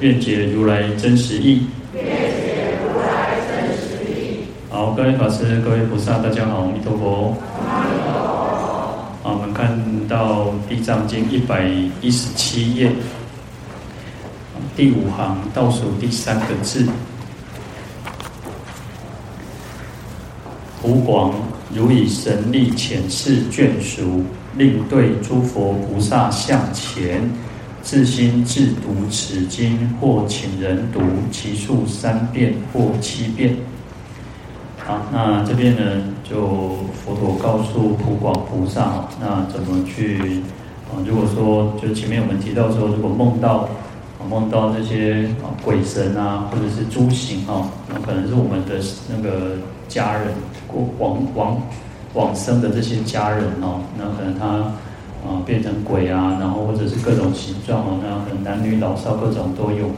[0.00, 1.66] 愿解如来真实义。
[1.92, 4.46] 愿解如来真实义。
[4.70, 7.36] 好，各位法师、各位菩萨，大家好，阿弥陀佛。
[9.22, 9.78] 好，我们看。
[10.08, 11.70] 到《地藏经》一百
[12.00, 12.90] 一十七页，
[14.74, 16.84] 第五行倒数第三个字
[20.82, 21.32] ：“普广
[21.72, 24.24] 如以神力遣示眷属，
[24.56, 27.30] 令对诸佛菩萨像前，
[27.82, 33.56] 自心自读此经，或请人读，其数三遍或七遍。”
[34.86, 40.42] 好，那这边呢，就佛陀告诉普广菩萨，那怎么去
[40.90, 40.98] 啊？
[41.06, 43.68] 如果说就前面我们提到说，如果梦到
[44.18, 50.32] 啊梦到这些啊鬼神啊，或者是诸行啊，那可能是我们的那个家人
[50.66, 51.62] 过往往
[52.14, 54.72] 往生的这些家人哦，那可能他
[55.24, 59.90] 啊变成鬼啊，然后或者是各种形状哦，那可能男女老少各种都有，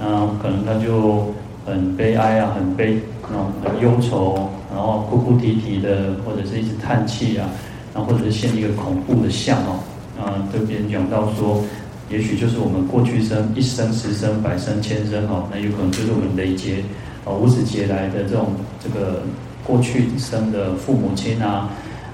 [0.00, 1.32] 那可能他就。
[1.66, 7.48] 很悲哀啊，很悲，啊，很忧愁，然后哭哭啼啼的，或者是一直叹气啊，
[7.94, 9.80] 然后或者是现一个恐怖的相哦，
[10.20, 11.64] 啊，这边讲到说，
[12.10, 16.84] 也许就是我们过去生一生、十生、百生、千生哦，那有可能就是我们累劫
[17.24, 19.22] 啊无始劫来的这种这个
[19.66, 21.70] 过去生的父母亲啊，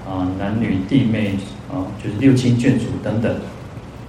[0.07, 1.35] 啊男女弟妹
[1.71, 3.35] 啊，就是六亲眷属等等，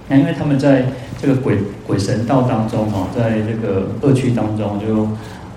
[0.07, 0.85] 那因为他们在
[1.21, 5.07] 这个鬼鬼神道当中哦，在这个恶趣当中就。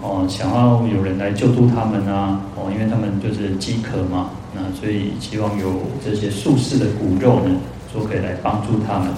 [0.03, 2.41] 哦，想要有人来救助他们啊！
[2.55, 7.56] 哦，因为他们就是饥渴嘛，那所以希望有这些术士的骨肉呢，
[7.93, 9.09] 说可以来帮助他们。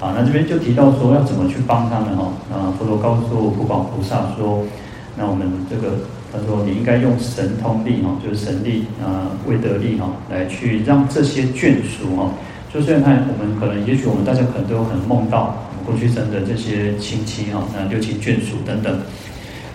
[0.00, 2.32] 啊，那这边就提到说要怎么去帮他们哦。
[2.48, 4.64] 啊，佛陀告诉普广菩萨说，
[5.14, 5.98] 那我们这个
[6.32, 12.30] 他说你应该用神通力哈，就是神力啊，威德力哈，来去让这些眷属哈，
[12.72, 18.98] 就虽然看我们可能，也许我们大家可能都有很梦到我们过去生的这些亲戚哈，那六亲眷属等等。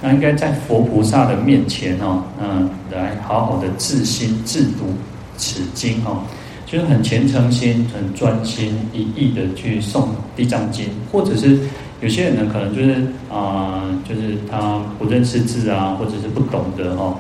[0.02, 4.94] 那应该在佛菩萨的面前哦，嗯，来好好的自心自读
[5.38, 6.24] 此经哦，
[6.66, 11.58] 就是很虔诚心、很专心一意的去诵地藏经，或者是
[12.06, 13.02] 有些人呢，可能就是
[13.34, 17.18] 啊、就是他不认识字啊，或者是不懂得哦，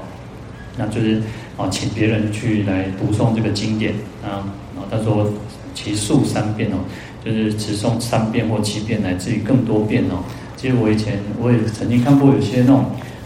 [0.77, 1.19] 那就是
[1.57, 4.45] 啊，请别人去来读诵这个经典啊，
[4.77, 5.27] 啊，他说
[5.73, 6.75] 其数三遍哦，
[7.25, 10.21] 就是只诵三遍或七遍，乃至于更多遍哦。
[10.55, 12.85] 其实我以前我也曾经看过有些那种，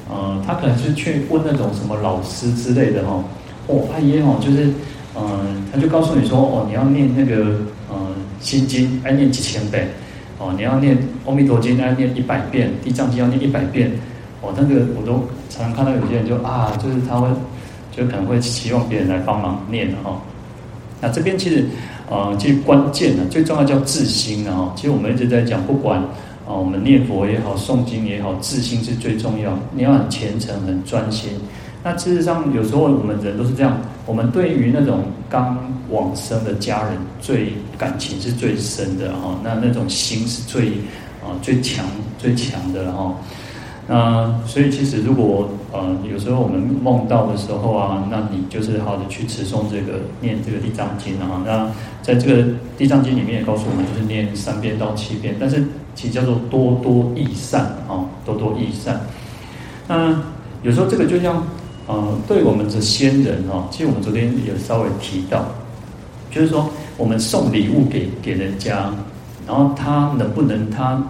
[0.09, 3.22] 呃，他可能是去问那种什么老师之类的哈，
[3.68, 4.68] 哦，阿爷哦，就是，
[5.14, 7.59] 嗯、呃，他就告诉你说，哦，你要念那个，
[7.90, 7.98] 呃，
[8.40, 9.90] 心经，要念几千遍，
[10.39, 13.91] 哦，你要念阿弥陀经，要念一百遍，地藏经要念一百遍，
[14.41, 17.27] 哦，那个我都常常看到有些人就啊，就是他会，
[17.91, 20.19] 就可能会希望别人来帮忙念的哈。
[21.01, 21.66] 那这边其实，
[22.09, 24.73] 呃，其实关键呢，最重要叫自心啊。
[24.75, 26.01] 其实我们一直在讲，不管。
[26.47, 29.56] 啊，我们念佛也好，诵经也好，自心是最重要。
[29.71, 31.33] 你要很虔诚、很专心。
[31.83, 33.77] 那事实上，有时候我们人都是这样。
[34.07, 35.57] 我们对于那种刚
[35.90, 39.40] 往生的家人，最感情是最深的哈。
[39.44, 40.69] 那那种心是最
[41.22, 41.85] 啊最强、
[42.17, 43.13] 最强的哈。
[43.88, 51.41] 那所以其实如果呃有时候我们梦到的时候啊，那你就是好的去持诵这个念这个地藏经啊。
[51.45, 55.63] 那在这个地藏经里面也告诉我们，就是念三遍到七遍，但是。
[55.95, 59.01] 其实叫做多多益善啊，多多益善。
[59.85, 60.18] 那
[60.63, 61.45] 有时候这个就像
[61.89, 65.44] 呃，对我们的先人哦，其实我们昨天有稍微提到，
[66.29, 68.94] 就是说我们送礼物给给人家，
[69.47, 71.03] 然后他能不能他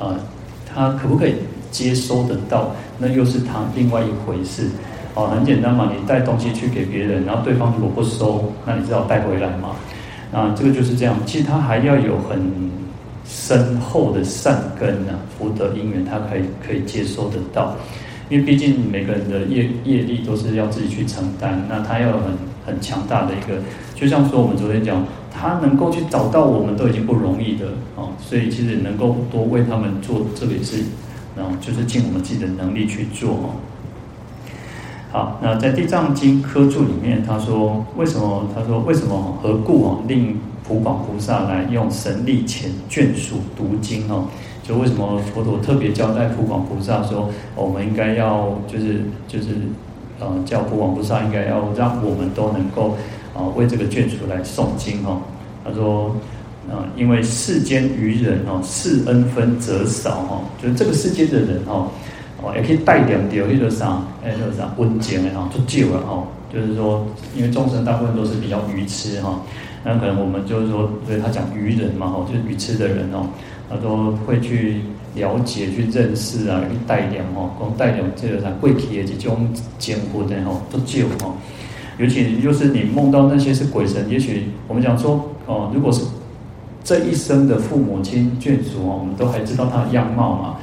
[0.00, 0.18] 呃，
[0.66, 1.36] 他可不可以
[1.70, 4.68] 接收得到，那又是他另外一回事
[5.14, 5.28] 哦。
[5.28, 9.76] 很简单嘛，你带东西去给别人，然后对方如果不收，那你知道带回来嘛。
[10.32, 11.16] 啊，这个就是这样。
[11.24, 12.80] 其实他还要有很。
[13.32, 17.76] 深厚的善根啊，福德因缘，他可以可以接收得到，
[18.30, 22.22] 因为毕竟每个人的业业力都是要自己去承担，那他要很
[22.64, 23.60] 很强大的一个，
[23.94, 27.66] 就像说我们昨天讲，他能够去找到我们都已经不容易的
[27.96, 30.84] 哦，所以其实能够多为他们做，这个也是，
[31.36, 33.50] 然后就是尽我们自己的能力去做哦。
[35.10, 38.48] 好，那在《地藏经》科注里面，他说为什么？
[38.54, 39.38] 他说为什么？
[39.42, 39.98] 何故啊？
[40.06, 44.28] 令普广菩萨来用神力遣眷属读经哦，
[44.70, 49.48] 就为什么佛陀特别交代普广菩萨说，我们应该要就是就是
[50.20, 52.96] 呃叫普广菩萨应该要让我们都能够
[53.34, 55.20] 啊为这个眷属来诵经哈。
[55.64, 56.14] 他说
[56.70, 61.88] 啊，因为世间愚人哦，世恩分则少哈，就是这个世间的人哦，
[62.40, 66.22] 哦也可以带点点那个啥，哎那个啥温经的哈，就救了哈。
[66.54, 67.04] 就是说，
[67.36, 69.40] 因为众生大部分都是比较愚痴哈，
[69.84, 73.26] 那可能我们就是说，所以他讲愚人嘛哈，就是愚痴的人哦，
[73.70, 74.80] 他都会去
[75.14, 81.32] 了解、去认识啊，去带领哈，光带领这个啥贵体的这种坚固的哈，都救哈。
[81.98, 86.02] 尤其就是你梦到那些是鬼神，也许我们讲说哦，如果是
[86.82, 90.56] 这一生的父母亲眷属哦，我们都还知道他的样貌嘛。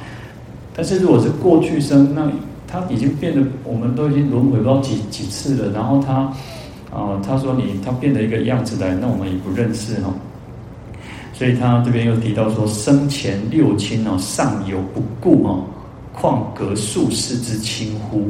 [0.76, 2.30] 但是如果是过去生那。
[2.70, 5.72] 他已经变得，我们都已经轮回不知道几几次了。
[5.72, 6.30] 然后他，
[6.94, 10.12] 啊、他说你他变了一个样子来，那我们也不认识哈。
[11.38, 15.62] 所以他这边又提到说，生前六亲哦，尚有不顾哦，
[16.12, 18.24] 况隔数世之亲乎？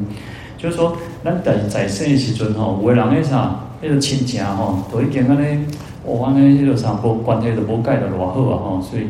[0.59, 0.95] 就是说，
[1.25, 5.65] 咱在在生的时阵吼，有的人那啥，那个亲情吼，都已经安尼，
[6.05, 8.83] 哦，安尼那个啥，无关系都无盖得偌好啊吼。
[8.83, 9.05] 所以，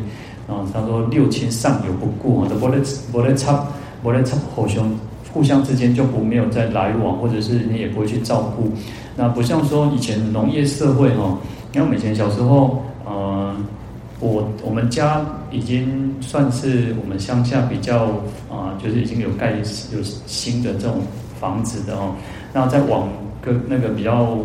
[0.47, 2.79] 啊，他说六亲尚有不顾啊，都无咧
[3.11, 3.67] 无咧插
[4.01, 4.89] 无咧插互相。
[5.31, 8.67] 互相之间就不没有再来往，或者是你也不会去照顾。
[9.15, 11.37] 那不像说以前农业社会哈，
[11.71, 13.55] 因为我们以前小时候，呃，
[14.19, 18.05] 我我们家已经算是我们乡下比较
[18.49, 19.63] 啊、就是已经有盖有
[20.25, 21.01] 新的这种
[21.39, 22.13] 房子的哦。
[22.53, 23.07] 那再往
[23.41, 24.37] 个那个比较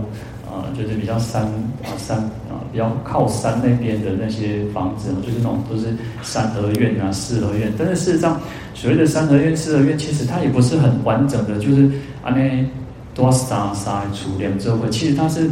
[0.46, 1.42] 啊、就是比较山
[1.82, 2.18] 啊山
[2.48, 5.86] 啊比较靠山那边的那些房子，就是那种都是
[6.22, 8.40] 三合院啊四合院，但是事实上。
[8.76, 11.84] 所谓的三合院、四合院，其实它也不是很完整的，就是
[12.22, 12.66] 啊那
[13.14, 15.48] 多沙沙处两周会，其实它是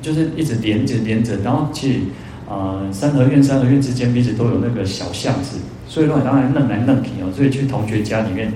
[0.00, 2.00] 就是一直连着连着，然后其实
[2.48, 8.52] 啊、三合院、三合院之间彼此都有那个小巷子，所以说当然弄来弄去哦，所以去同学家里面，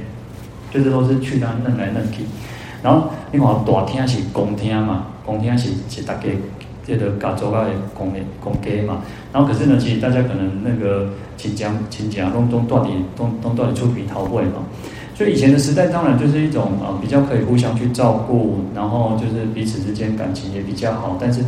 [0.73, 2.25] 就是都是去那弄来弄去，
[2.83, 6.23] 然后你看大厅是公厅嘛，公厅是是大家。
[6.85, 9.03] 这个家族啊，公的公家嘛，
[9.33, 14.65] 然后可是呢，其实大家可能那个亲家亲家拢拢到底拢拢到底出皮逃会嘛，
[15.15, 21.43] 所以以前的时代当然就是一种啊比较可以互相去照顾，然后就是彼此之间感情也比较好，但是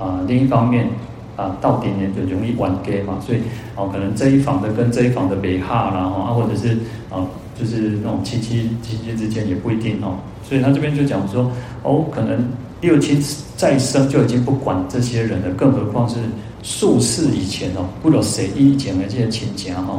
[0.00, 0.88] 啊另一方面
[1.36, 3.38] 啊到点年就容易玩 g a 嘛，所以
[3.76, 6.76] 哦可能这一房的跟这一房的没哈然后啊或者是
[7.10, 7.24] 啊
[7.58, 11.50] 就是那种亲戚亲戚之间也不一定哦，所以他这边就讲说
[11.82, 12.44] 哦可能。
[12.82, 13.18] 六亲
[13.56, 16.16] 再生就已经不管这些人了，更何况是
[16.62, 19.98] 数世以前哦，不如谁以前的这些亲家哈。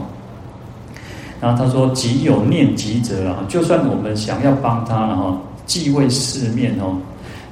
[1.42, 5.36] 然后他说：“即有念及者啊，就算我们想要帮他，然后
[5.66, 6.96] 既未世面哦，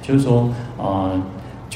[0.00, 0.48] 就是说
[0.78, 1.10] 啊、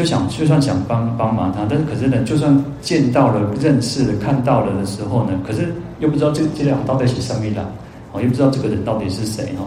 [0.00, 7.62] 就想就算想帮帮忙他，但是可是呢，就算见到了、认识了、看到了的时候呢，可是又不知道这这两到底是什么人，
[8.10, 9.66] 哦，又不知道这个人到底是谁哈。”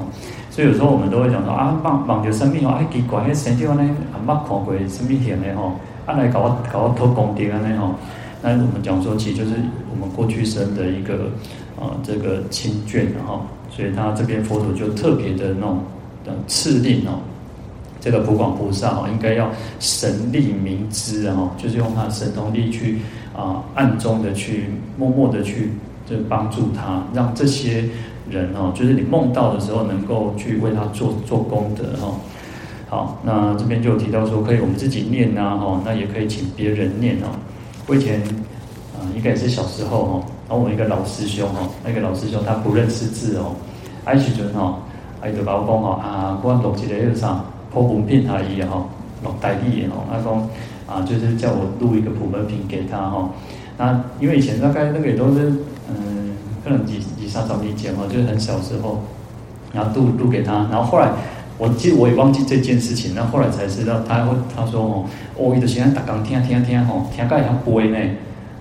[0.49, 5.73] 所以有时候我们都会讲说啊，望望着生命哦，哎，奇怪，迄生叫呢，啊，捌看过什么型的吼，
[6.07, 7.93] 啊来搞我搞我偷功德安尼吼。
[8.41, 9.51] 那我们讲说，其实就是
[9.91, 11.29] 我们过去生的一个
[11.77, 13.39] 啊、呃，这个亲眷哈。
[13.69, 15.77] 所以他这边佛陀就特别的那种
[16.25, 17.21] 的敕令哦，
[18.03, 22.99] 这个普广菩萨哦，应该要神力明知啊，就是用他的神通力去
[23.35, 24.65] 啊、暗中的去
[24.97, 25.71] 默默的去
[26.05, 27.85] 就帮助他，让这些。
[28.31, 32.15] 人哦，就是你梦到的时候，能够去为他做做功德哈。
[32.89, 37.27] 好，那这边就有提到说，可以我们自己念呐哈，那也可以请别人念哦。
[37.85, 38.21] 我以前
[38.95, 43.53] 啊，应该也是小时候哈，然后我一个老师兄哈，那个老师兄他不认识字哦，
[44.05, 44.79] 爱时阵哈，
[45.21, 47.43] 他就把我讲哈啊，我录一个那个啥
[47.73, 48.85] 普门品他伊哈，
[49.23, 50.49] 录台语哦，他讲
[50.87, 53.29] 啊，就是叫我录一个普门品给他哈。
[53.77, 55.49] 那因为以前大概那个也都是
[55.89, 56.23] 嗯。
[56.63, 59.03] 可能几几三十年前嘛，就是很小时候，
[59.73, 61.11] 然后录录给他，然后后来
[61.57, 67.97] 我记得我也忘记这件事情，那后后来才知道他会他说哦，我的现在打钢听听听吼，听盖像背呢，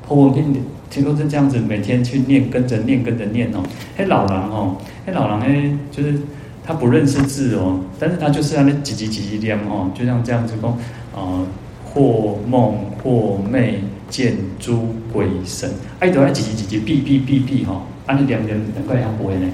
[0.08, 3.62] 普门品听说是这样子，每天去念，跟着念，跟着念哦。
[3.96, 4.74] 那老人哦，
[5.06, 6.18] 那老人呢，就是
[6.64, 10.76] 他不认识字哦，但是他就是那几几几几念哦，就像这样子说，
[11.14, 11.46] 呃，
[11.84, 13.74] 或梦或寐
[14.08, 17.82] 见诸鬼神，爱都爱几几几几，哔哔哔哔哈。
[18.04, 19.46] 啊，你两点两块两不会呢？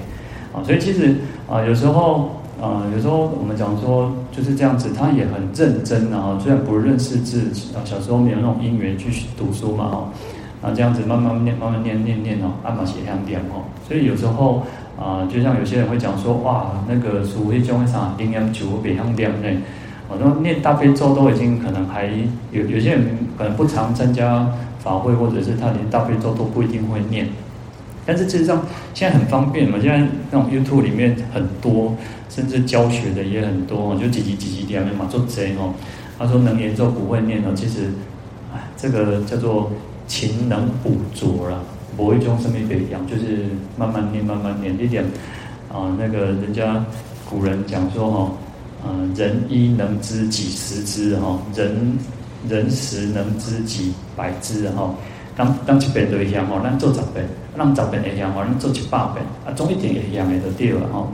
[0.53, 1.15] 啊，所以其实
[1.47, 6.39] 啊，有时候啊，有时候我们讲说就是这样子，他也很认真啊。
[6.41, 7.41] 虽然不认识字
[7.75, 10.07] 啊，小时候没有那种因缘去读书嘛，哦，
[10.63, 13.65] 啊，这样子慢慢念，慢慢念念念哦，按嘛写两点哦。
[13.87, 14.63] 所以有时候
[14.99, 19.61] 啊，就像有些人会讲说，哇，那个书会教为啥零点九别样念呢？
[20.09, 22.07] 我说念大悲咒都已经可能还
[22.51, 23.05] 有有些人
[23.37, 24.45] 可能不常参加
[24.79, 27.29] 法会，或者是他连大悲咒都不一定会念。
[28.05, 31.95] 但是事实上现在很方便嘛，现在那种 YouTube 里面很多，
[32.27, 35.73] 甚至教学的也很多，就几集几集点嘛做贼哦。
[36.17, 37.91] 他说能念咒不会念哦，其实，
[38.53, 39.71] 哎，这个叫做
[40.07, 41.63] 勤能补拙了，
[41.99, 45.03] 不会用生命培养，就是慢慢念慢慢念一点
[45.69, 45.93] 啊。
[45.99, 46.81] 那个人家
[47.29, 48.31] 古人讲说哈，
[48.87, 51.97] 嗯，人一能知几十知哈，人
[52.47, 54.95] 人十能知几百知哈。
[55.35, 57.27] 当当一遍都会晓吼，咱做十遍，
[57.57, 61.11] 让十遍会晓吼，咱做一百遍，啊，总一定会晓的就对了吼。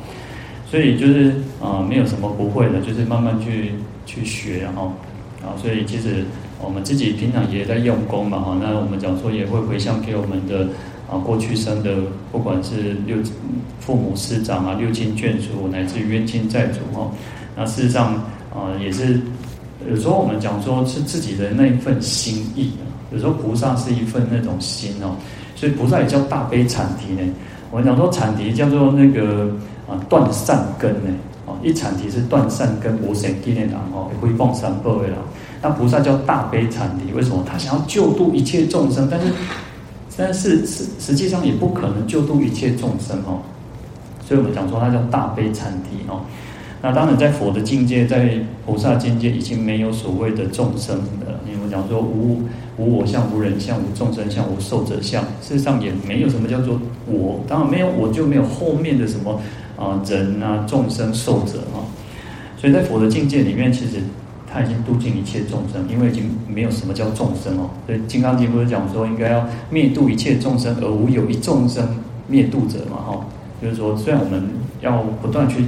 [0.69, 3.71] 所以就是啊、没有什么不会的，就是慢慢去
[4.05, 4.93] 去学，然后
[5.41, 6.23] 啊，所以其实
[6.65, 8.57] 我们自己平常也在用功嘛哈。
[8.61, 10.67] 那我们讲说也会回向给我们的
[11.09, 11.95] 啊过去生的，
[12.31, 13.17] 不管是六
[13.79, 17.09] 父母师长啊、六亲眷属，乃至于冤亲债主哈。
[17.55, 18.15] 那事实上
[18.51, 19.19] 啊，也是
[19.87, 22.71] 有时候我们讲说是自己的那一份心意。
[23.11, 25.15] 有时候菩萨是一份那种心哦，
[25.55, 27.21] 所以菩萨也叫大悲阐提呢。
[27.71, 29.47] 我们讲说阐提叫做那个
[29.87, 31.13] 啊断善根呢，
[31.45, 35.17] 哦一阐提是断善根无生机的人哦，也会放三宝的啦。
[35.65, 37.43] 那菩萨叫大悲阐提，为什么？
[37.43, 39.25] 他想要救度一切众生，但是
[40.15, 43.41] 但是实实际上也不可能救度一切众生哦。
[44.23, 46.21] 所以我们讲说他叫大悲阐提哦。
[46.83, 52.43] 那当然在佛的境界，在菩萨境界已经没有所谓的众生了，因为我讲说无。
[52.77, 55.23] 无我相，无人相，无众生相，无寿者相。
[55.41, 59.41] 事实上也没有什么叫做我，当然没有我就没有后面的什么
[59.77, 61.79] 啊人啊众生寿者啊。
[62.57, 64.01] 所以在佛的境界里面，其实
[64.55, 67.69] 他已经度尽一切众生，因为已经没有什么叫众生哦。
[67.85, 71.85] 所以《金刚经》不是讲说应该要灭度一切众生，而无有一众生
[72.27, 72.97] 灭度者嘛？
[73.05, 73.25] 哈，
[73.61, 74.41] 就是说虽然我们
[74.79, 75.65] 要不断去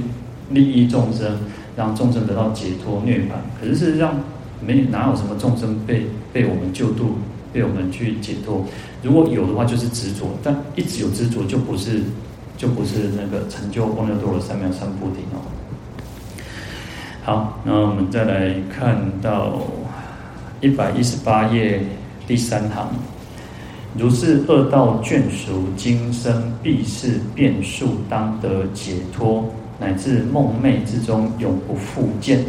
[0.50, 1.36] 利益众生，
[1.76, 4.14] 让众生得到解脱涅槃，可是事实上。
[4.60, 7.10] 没哪有什么众生被被我们救度，
[7.52, 8.64] 被我们去解脱。
[9.04, 12.02] 如果有的话，就是执着；但一直有执着，就不是
[12.56, 15.38] 就不是那个成就阿耨多罗三藐三菩提哦。
[17.28, 19.58] 好，那我们再来看到
[20.62, 21.78] 一百一十八页
[22.26, 22.88] 第三行：
[23.98, 29.44] 如是恶道眷属，今生必是变数，当得解脱，
[29.78, 32.46] 乃至梦寐之中，永不复见。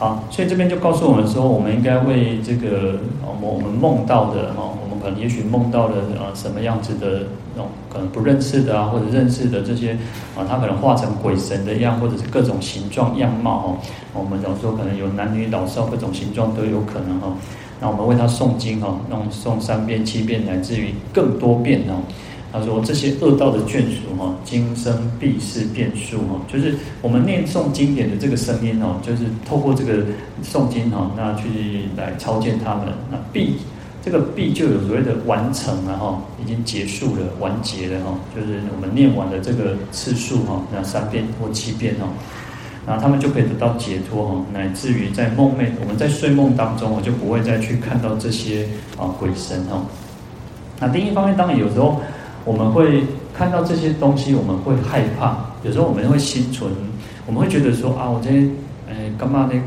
[0.00, 2.98] 好，所以这边就告诉我们说，我们应该为这个
[3.40, 9.96] 我们梦到的哈，我们可能也许梦到了呃什么样子的那种可能不认识的啊，或者认识的这些
[10.36, 13.78] 啊，他可能化成鬼神的样，或者是各种形状样貌哈。
[14.12, 17.34] 我们讲说可能有男女老少各种形状都有可能哈。
[17.80, 22.00] 那我们为他诵经哈，那诵三遍、七遍，乃至于更多遍哦。
[22.52, 30.04] 他说：“这些恶道的眷属哈，今生必是变数哈，就是我们念诵经典的这个声音哦，就是透过这个
[30.42, 33.58] 诵经哈，那去来超见他们，那必
[34.06, 42.06] 这个必就有所谓的完成了哈，已经结束了，完结了哈，就是我们念完的这个次数哈，那三遍或七遍哈，
[42.86, 49.82] 那他们就可以得到解脱哈，乃至于在梦寐，我们在睡梦当中，我就不会再去看到这些啊鬼神哈。
[50.78, 52.00] 那另一方面，当然有时候。
[52.46, 53.02] 我们会
[53.34, 55.36] 看到这些东西，我们会害怕。
[55.64, 56.70] 有时候我们会心存，
[57.26, 58.46] 我们会觉得说啊，我这些，
[58.88, 59.60] 哎，干嘛呢？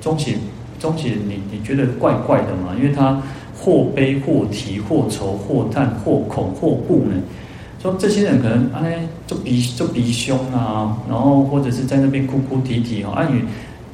[0.00, 0.38] 终其
[0.80, 2.74] 终其，你你觉得怪怪的嘛？
[2.74, 3.20] 因为他
[3.62, 7.14] 或悲或啼或愁或叹或恐或怖呢。
[7.80, 13.44] 说这些人可能哎，就鼻就鼻凶啊，然后或者是在那边哭哭啼啼哈，暗语。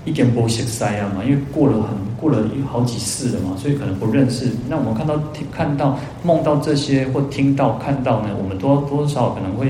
[0.04, 4.46] 一点不识塞啊嘛，因为过了很过了有好几世了嘛，所以可能不认识。
[4.66, 9.66] 那我们看到听看到梦到这些或听到看到呢，我们多多少可能会，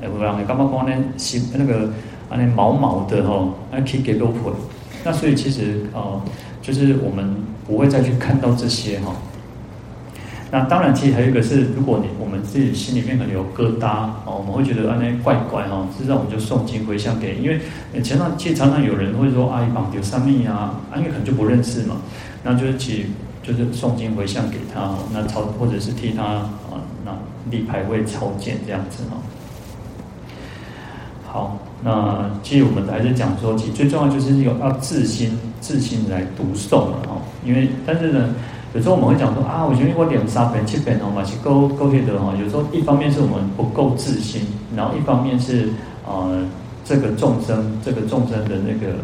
[0.00, 1.90] 哎，我讲你刚刚讲呢，心那个
[2.30, 4.50] 啊那毛毛的哈，啊可以给都会。
[5.04, 6.16] 那所以其实啊，
[6.62, 7.34] 就是我们
[7.66, 9.14] 不会再去看到这些哈。
[10.54, 17.60] 那当然，其实还有一个是，如果你我们自己心里面可能有疙瘩哦，我们会觉得啊那怪怪哈，实际上我们就诵经回向给，因为
[18.02, 21.96] 前段其实常常有人会说阿姨绑丢三命啊，啊因为可能就不认识嘛，
[22.44, 23.06] 那就是其
[23.42, 27.10] 就是诵经回向给他，那超或者是替他啊那
[27.50, 29.16] 立牌位超荐这样子哈。
[31.26, 38.32] 好，那其实我们还是讲说，其实最重要就是有要自心自心来读诵了哈，因为但是呢。
[38.74, 42.34] 有时候我们会讲说啊，我觉得我点三遍七遍哦，嘛是够够黑的哈。
[42.42, 44.42] 有时候一方面是我们不够自信，
[44.76, 45.68] 然后一方面是
[46.04, 46.44] 呃
[46.84, 48.96] 这个众生这个众生的那个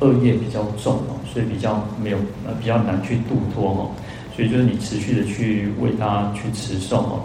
[0.00, 3.86] 恶业比较重哦，所以比较没有呃比较难去度脱哈。
[4.34, 7.20] 所以就是你持续的去为他去持诵哦，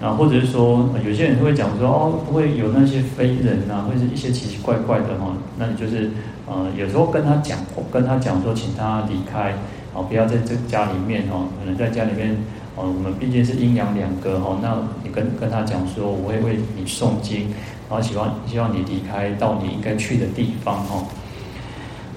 [0.00, 5.34] 然后或者是说有些人会讲说哦，会有那些非人啊，或者一些奇奇怪怪的哈。
[5.58, 6.08] 那你就是
[6.52, 7.58] 呃有时候跟他讲
[7.90, 9.54] 跟他讲说，请他离开。
[9.94, 12.34] 哦，不要在这家里面哦，可能在家里面
[12.74, 17.52] 哦，我们毕竟是阴阳两隔哈，那你跟跟他讲说，我会为你诵经，
[17.90, 21.04] 然后希望希望你离开到你应该去的地方哈。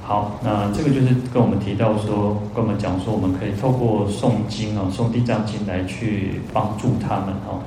[0.01, 7.59] 好，那这个就是跟我们提到说，跟我们讲说，我们可以透过诵经啊，诵地藏经来去帮助他们哈。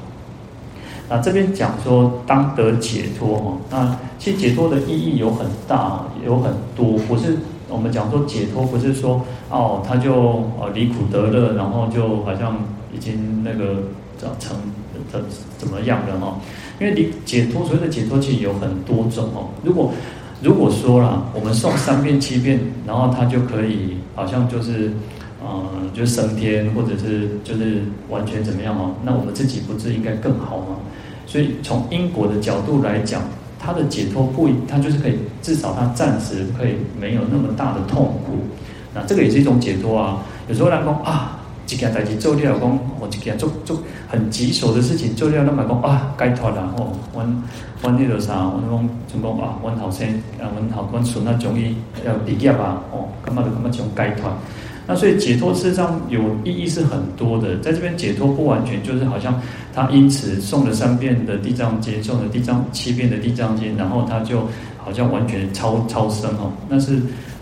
[1.08, 7.36] 那这边讲说，当得解脱哈，那其实解脱的意义有很大，有很多，不是。
[7.70, 10.14] 我们讲说解脱，不是说哦，他就
[10.58, 12.56] 呃离苦得乐，然后就好像
[12.94, 13.82] 已经那个
[14.18, 14.56] 长成
[15.12, 15.20] 怎
[15.58, 16.40] 怎么样了哈？
[16.80, 19.48] 因为你解脱，所谓的解脱其实有很多种哦。
[19.62, 19.92] 如果
[20.40, 24.90] 如果说啦，我们诵三遍七遍，然后他就可以好像就是
[25.40, 28.90] 嗯、就升天，或者是就是完全怎么样哦？
[29.04, 30.77] 那我们自己不是应该更好吗？
[31.28, 33.23] 所以从因果的角度来讲。
[33.61, 38.38] 他的解脱不，他就是可以，至少他暂时可以没有那么大的痛苦，
[38.94, 40.23] 那这个也是一种解脱啊。
[40.49, 47.42] 有时候人讲啊，一件代志做掉，讲我一件做做很棘手的事情做掉，那么讲啊，解脱了吼，阮
[47.82, 50.06] 阮那个啥，阮讲就讲啊，阮后生
[50.40, 51.75] 啊，阮后阮孙啊，终于
[52.06, 54.30] 要毕业啊，哦，干嘛就干嘛这种解脱。
[54.90, 59.38] 那所以解脱事实上有意义是很多的，在这边解脱不完全就是好像
[59.75, 66.95] 他因此诵了三遍的地藏经，诵了地藏七遍的地藏经，然后他就好像完全超超生哦，那是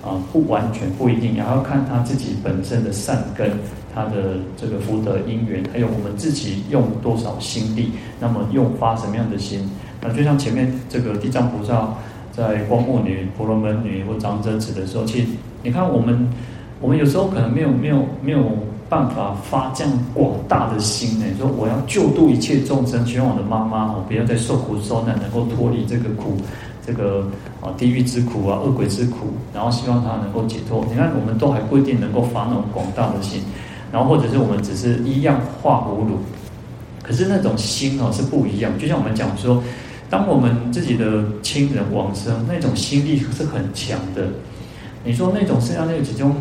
[0.02, 3.48] 啊不完全不一定，也要看他自己本身的善根，
[3.94, 9.60] 他的这个福德因缘，还有我们自己用多少心力，那么用发什么样的心，
[10.02, 11.94] 那就像前面这个地藏菩萨
[12.32, 15.28] 在光目女、婆罗门女或长者子的时候，其实
[15.62, 16.28] 你看我们。
[16.86, 18.44] 我们有时候可能没有没有没有
[18.88, 26.36] 办法发这样广大的心呢，说我要救度一切众生，希望我的妈妈哦不要再受苦受难，能够脱离这个苦，
[26.86, 27.26] 这个
[27.60, 30.86] 啊地狱之苦啊恶鬼之苦，然后希望她能够解脱。
[30.88, 33.42] 你看，我们都还不一定能够发那种广大的心，
[33.90, 36.18] 然后或者是我们只是一样化葫芦，
[37.02, 38.70] 可是那种心哦是不一样。
[38.78, 39.60] 就像我们讲说，
[40.08, 44.28] 当我们自己的亲人往生，那种心力是很强的。
[45.02, 46.32] 你说那种是要那几种。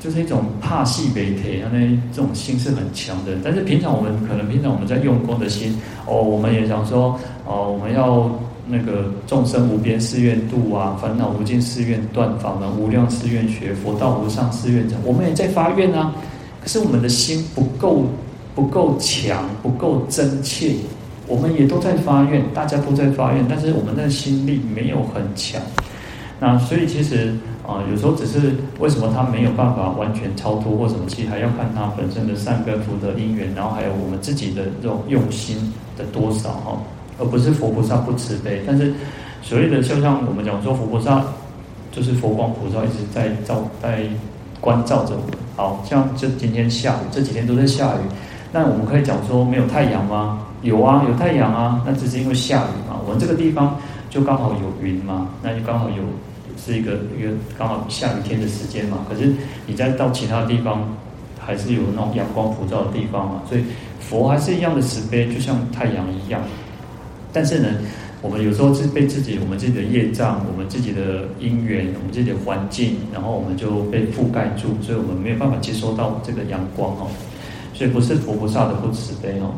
[0.00, 1.78] 就是一种怕戏北铁，那
[2.10, 3.32] 这种心是很强的。
[3.44, 8.30] 但是平常我们可能平常我们在用功的心，哦，我们也想说，哦，我们要
[8.66, 14.98] 那个众生无边誓愿度啊，烦恼无尽誓愿断，法门无量誓愿学，佛道无上誓愿成。
[15.04, 16.14] 我们也在发愿啊，
[16.62, 18.06] 可是我们的心不够
[18.54, 20.74] 不够强，不够真切。
[21.26, 25.60] 我们也都在发愿，大家都在发愿，但是我们的心力没有很强。
[26.40, 27.34] 那所以其实。
[27.60, 36.76] 啊，有时候只是为什么他没有办法完全超脱或什么，其实还要看他本身的善根福德因缘，然后还有我们自己的这种用心的多少哈，
[37.20, 38.60] 而不是佛菩萨不慈悲。
[38.66, 38.92] 但是
[39.40, 41.22] 所谓的就像我们讲说，佛菩萨
[41.92, 44.02] 就是佛光普照，一直在照在
[44.60, 45.22] 关照着我。
[45.54, 48.00] 好像这今天下雨，这几天都在下雨，
[48.50, 50.44] 那我们可以讲说没有太阳吗？
[50.62, 52.98] 有啊，有太阳啊，那只是因为下雨嘛。
[53.06, 53.76] 我们这个地方
[54.08, 56.02] 就刚好有云嘛，那就刚好有。
[56.64, 59.32] 是一个一个刚好下雨天的时间嘛，可是
[59.66, 60.94] 你再到其他地方，
[61.38, 63.64] 还是有那种阳光普照的地方嘛，所以
[63.98, 66.42] 佛还是一样的慈悲，就像太阳一样。
[67.32, 67.68] 但是呢，
[68.22, 77.06] 我们有时候是被自己我们自己的业障、我们自己的因缘、我们自己的环境，然后我们就被覆盖住，所以我们没有办法接收到这个阳光哦。
[77.72, 79.54] 所以不是佛菩萨的不慈悲哦。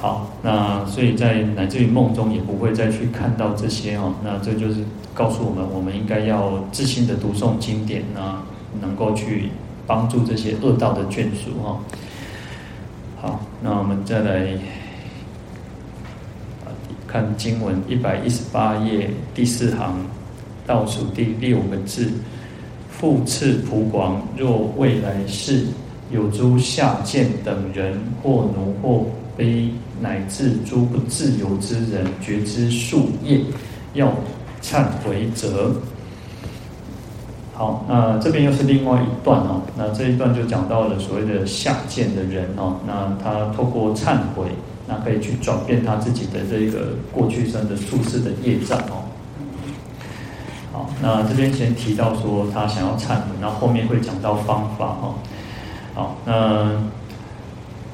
[0.00, 4.14] 好，那所以在乃至于梦中也不会再去看到这些哦。
[4.24, 4.76] 那这就是
[5.12, 8.42] 告诉我们，我们应该要自信的读诵经典啊，
[8.80, 9.50] 能够去
[9.86, 11.78] 帮助这些恶道的眷属哈。
[13.20, 14.56] 好，那我们再来
[17.06, 19.98] 看经文一百一十八页第四行
[20.66, 22.10] 倒数第六个字：
[22.90, 25.66] 复次普广，若未来世
[26.10, 29.04] 有诸下贱等人，或奴或
[29.36, 29.68] 卑。
[30.00, 33.40] 乃至诸不自由之人，觉知数业，
[33.92, 34.12] 要
[34.62, 35.72] 忏悔者。
[37.52, 39.60] 好，那这边又是另外一段哦。
[39.76, 42.76] 那这一段就讲到了所谓的下贱的人哦。
[42.86, 44.46] 那他透过忏悔，
[44.88, 49.04] 那可以去转变他自己的这个过去生的宿世的业障哦。
[50.72, 55.14] 好，那这边先提到说他想要忏悔，然后后面会讲到方法哦。
[55.94, 56.80] 好，那。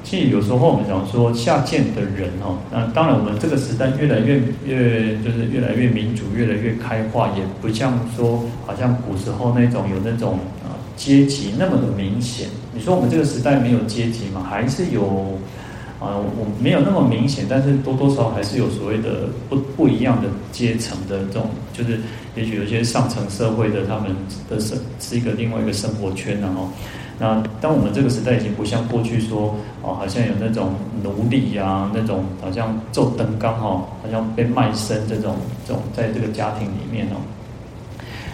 [0.09, 12.47] 其实有时候我们讲说下贱的人哦，那当然我们这个时代越来越越就是越来越民主，越来越开化，也不像说好像古时候那种有那种啊阶级那么的明显。
[12.73, 14.47] 你说我们这个时代没有阶级吗？
[14.49, 15.37] 还是有
[15.99, 16.15] 啊？
[16.15, 21.99] 我没有那么明显，但是多多少少还是有所谓的不不一样的阶层的这种，就是
[22.33, 24.15] 也许有些上层社会的他们
[24.49, 26.69] 的生是一个另外一个生活圈然后。
[27.19, 35.35] 那当我们这个时代已经不像过去说哦，好像有那种奴隶啊，那种好像做灯缸哦，好像被卖身这种
[35.67, 37.17] 这种在这个家庭里面哦，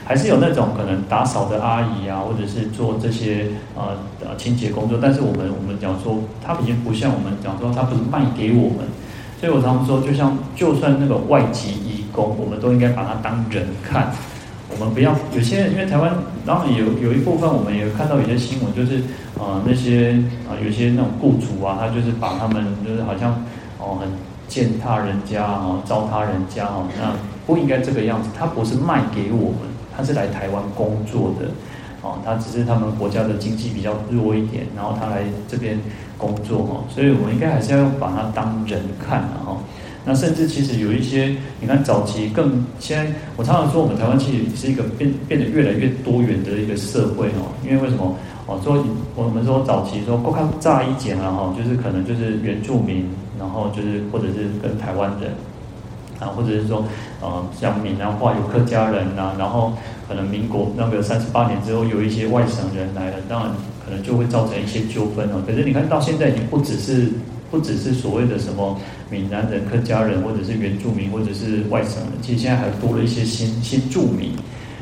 [0.03, 8.85] 还是有那种可能打扫的阿姨啊，或者是做这些呃呃清洁工作，但是我们我们讲说，它已经不像我们讲说，它不是卖给我们，
[9.39, 14.11] 所以我常常说，就像就算那个外籍移工，我们都应该把他当人看。
[14.79, 16.11] 我们不要有些，因为台湾，
[16.45, 19.01] 然后有有一部分，我们也看到有些新闻，就是
[19.37, 20.13] 呃那些
[20.47, 23.31] 啊、有些那种雇主啊，他就是把他们就是好像
[23.79, 24.09] 哦、很
[24.47, 27.13] 践踏人家哦，糟蹋人家哦，那
[27.45, 28.29] 不应该这个样子。
[28.37, 29.59] 他不是卖给我们，
[29.95, 31.49] 他是来台湾工作的
[32.01, 35.79] 哦，他只是他们国家的经济比较弱一点，然后他来这边
[36.17, 39.57] 工作哦，所以我们应该还是要把他当人看的哈。
[40.05, 47.47] 那甚至其实有一些，你看早期更现在，我常常说我们台湾其实是一个变变得越来越多元的一个社会哦。
[47.63, 48.13] 因为为什么？
[48.45, 48.83] 哦，说
[49.15, 53.07] 我们说早期说国较早以前啊哈，就是可能就是原住民，
[53.39, 55.31] 然后就是或者是跟台湾人，
[56.19, 56.83] 啊，或者是说
[57.21, 59.71] 呃像闽南话有客家人呐，然后
[60.09, 63.49] 可能民国那个三十八年之后有一些外省人来了，当然
[63.85, 65.41] 可能就会造成一些纠纷哦。
[65.47, 67.09] 可是你看到现在已经不只是。
[67.53, 68.75] 不只是所谓的什么
[69.11, 74.31] 闽南人、客家人，或者是原住民，或者是外省人，其实现在还多了一些新新住民。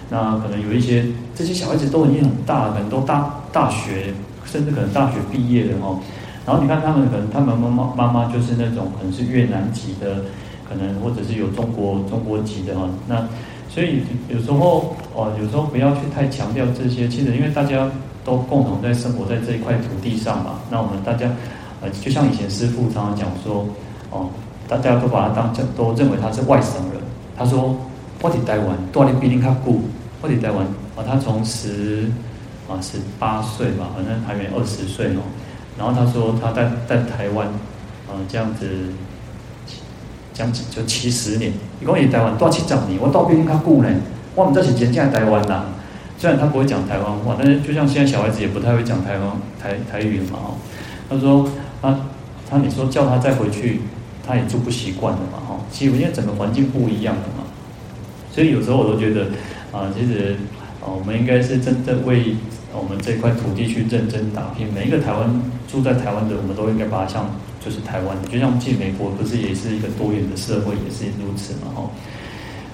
[0.10, 1.04] 那可能有一些
[1.36, 4.14] 这些小孩子都已经很大，可能都大大学，
[4.46, 6.00] 甚至可能大学毕业了哦。
[6.46, 10.24] 然后你看他们，可能他们妈妈妈妈就是那种可能是越南籍的，
[10.70, 12.88] 可能或者是有中国中国籍的哈。
[13.06, 13.28] 那
[13.68, 17.10] 所以有时候哦，有时候不要去太强调这些。
[17.10, 17.92] 其实因为大家
[18.24, 21.30] 都共同在生活在这一块土地上嘛，那我们大家。
[21.82, 23.66] 呃，就像以前师父常常讲说，
[24.12, 24.30] 哦，
[24.68, 27.02] 大家都把他当都认为他是外省人。
[27.36, 27.76] 他说，
[28.22, 29.82] 我在台湾，多年比你较久，
[30.22, 30.64] 我在台湾
[30.96, 32.12] 啊，他从十
[32.70, 35.26] 啊十八岁吧，反正还没二十岁哦。
[35.76, 37.48] 然后他说他在在台湾，
[38.08, 38.68] 啊这样子
[40.34, 41.52] 将近就七十年。
[41.80, 43.90] 你讲你台湾多七十年，我到比你较久呢。
[44.36, 45.60] 我们这是真正台湾人。
[46.20, 50.54] 虽然他不会讲台湾话，但是就像现在小孩子也不太会讲台湾台台语嘛，哦，
[51.10, 51.50] 他说。
[51.82, 52.00] 他
[52.50, 53.82] 他你说叫他再回去，
[54.28, 55.60] 他也住不习惯的嘛哈。
[55.72, 57.44] 其实因为整个环境不一样的嘛，
[58.32, 59.28] 所以有时候我都觉得
[59.72, 60.36] 啊，其实
[60.82, 62.36] 啊，我们应该是真正为
[62.74, 64.68] 我们这块土地去认真打拼。
[64.74, 67.30] 每一个台湾住在台湾的，我们都应该把它像
[67.64, 71.90] 就是台湾，就像进美国不是也是一个多元的社会，也是如此嘛哈。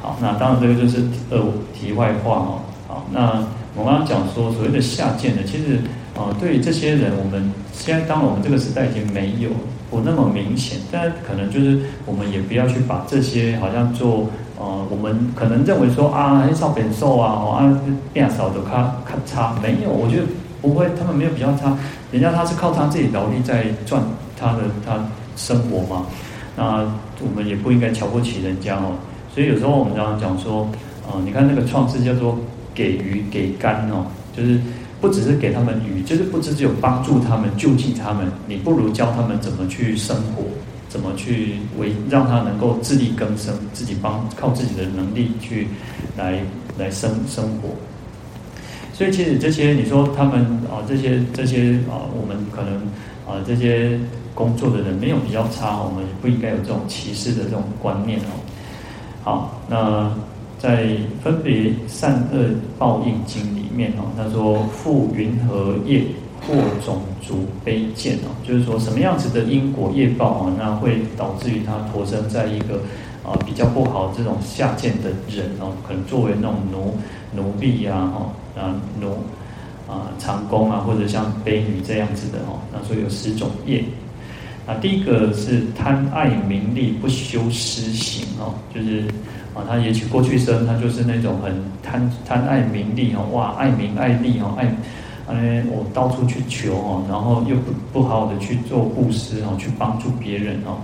[0.02, 1.40] 好，那当然这个就是呃
[1.74, 2.62] 题外话哈。
[2.88, 5.80] 好，那我刚刚讲说所谓的下贱的，其实。
[6.18, 9.52] 啊，对于这些人，我们现在当然我们这个时代已经没有
[9.92, 14.28] 不那么明显，但可能就是我们也不要去把这些好像做
[14.60, 17.70] 呃，我们可能认为说啊，很少变瘦啊，哦啊
[18.12, 20.24] 变少的咔咔差，没有，我觉得
[20.60, 21.78] 不会，他们没有比较差，
[22.12, 24.02] 人家他是靠他自己劳力在赚
[24.36, 24.98] 他的他
[25.36, 26.08] 生活嘛，
[26.56, 26.84] 那
[27.22, 28.96] 我们也不应该瞧不起人家哦。
[29.32, 30.68] 所以有时候我们常常讲说，
[31.08, 32.40] 呃，你看那个创世叫做
[32.74, 34.60] 给鱼给干哦，就是。
[35.00, 40.44] 不只是给他们鱼，就是不只只有帮助他们、救济他们，你不如教他们怎么去生活，
[40.90, 45.68] 怎么去为让他能够自力更生，自己帮靠自己的能力去
[46.18, 46.42] 来
[46.80, 47.70] 来生生活。
[48.94, 52.78] 所以其实这些你说他们啊，这些这些啊，我们可能
[53.28, 54.00] 啊这些
[54.34, 58.34] 工作的人没有比较差，我们不应该有这种歧视的这种观念哦。
[59.24, 60.12] 好，那。
[60.58, 60.88] 在
[61.24, 66.02] 分别善恶报应经里面哦，他说负云和业，
[66.42, 72.82] 或种族卑贱哦，就是说什么样子的因果业报啊，那会导致于他投生在一个
[73.24, 76.98] 啊比较不好这种下贱的人哦，可能作为那种奴
[77.36, 79.12] 奴婢呀哈啊奴
[79.88, 83.84] 啊长工啊，或者像卑女这样子的哦，那说有十种业。
[84.66, 89.04] 那第一个是贪爱名利不修施行哦，就是。
[89.58, 94.66] 啊，他也许过去生他就是那种很贪贪爱名利哦，哇，爱名爱利哦，爱，
[95.28, 100.78] 哎，我到处去求哦，然后又不不好好的去做布施哦，去帮助别人哦。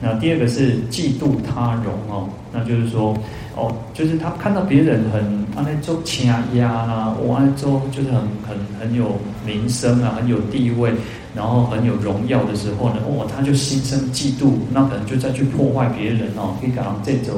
[0.00, 3.16] 那第二个是嫉妒他荣哦，那就是说
[3.56, 5.22] 哦，就是他看到别人很
[5.56, 10.92] 啊那做强压啦，我爱做就是很很很有名声啊，很有地位。
[11.34, 17.34] 然后很有荣耀的时候呢，哦，他就心生嫉妒，那可能就再去破坏别人哦，可以讲这种，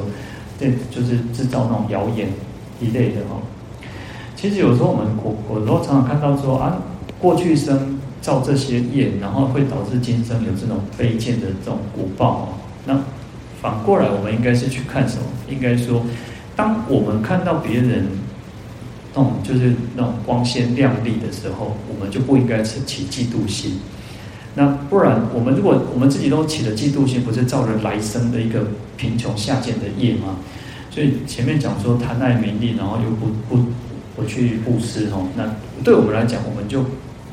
[0.61, 2.29] 这就是制造那种谣言
[2.81, 3.41] 一类的哦。
[4.37, 6.77] 其实有时候我们我我都常常看到说啊，
[7.19, 12.49] 过去生造这些业，然后会导致今生有这种卑贱的这种果报哦。
[12.85, 12.99] 那
[13.63, 15.23] 反过来，我们应该是去看什么？
[15.49, 16.03] 应该说，
[16.55, 18.07] 当我们看到别人
[19.17, 23.81] 那种就是那种光鲜亮丽的时候，我们就不应该起起嫉妒心。
[24.55, 30.37] 那不然，我们如果我们自己都起了嫉妒心，不是造了来生的一个贫穷下贱的业吗？
[30.91, 33.65] 所以前面讲说贪爱名利，然后又不不
[34.15, 35.45] 不去布施哦，那
[35.83, 36.85] 对我们来讲，我们就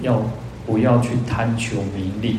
[0.01, 0.21] 要
[0.65, 2.37] 不要去贪求名利？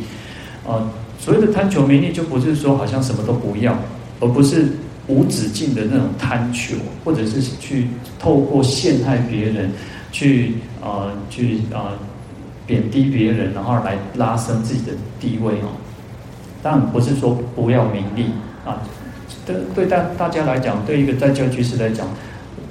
[0.66, 3.78] 呃，所谓的贪求名利，就不是说好像什么都不要，
[4.20, 7.88] 而不是无止境的那种贪求，或者是去
[8.18, 9.70] 透过陷害别人，
[10.10, 11.92] 去呃去呃
[12.66, 15.68] 贬低别人，然后来拉升自己的地位哦。
[16.62, 18.26] 当然不是说不要名利
[18.64, 18.82] 啊，
[19.44, 22.08] 对对大大家来讲，对一个在教居士来讲，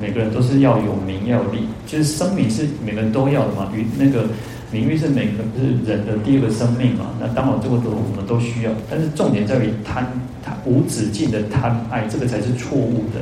[0.02, 4.28] 每个人都是要有名要有利，就是生命是每个人都要的嘛，与那个。
[4.74, 7.12] 名誉是每个是人的第二个生命嘛？
[7.20, 10.04] 那当然这个都我们都需要，但是重点在于贪
[10.44, 13.22] 贪无止境的贪爱，这个才是错误的。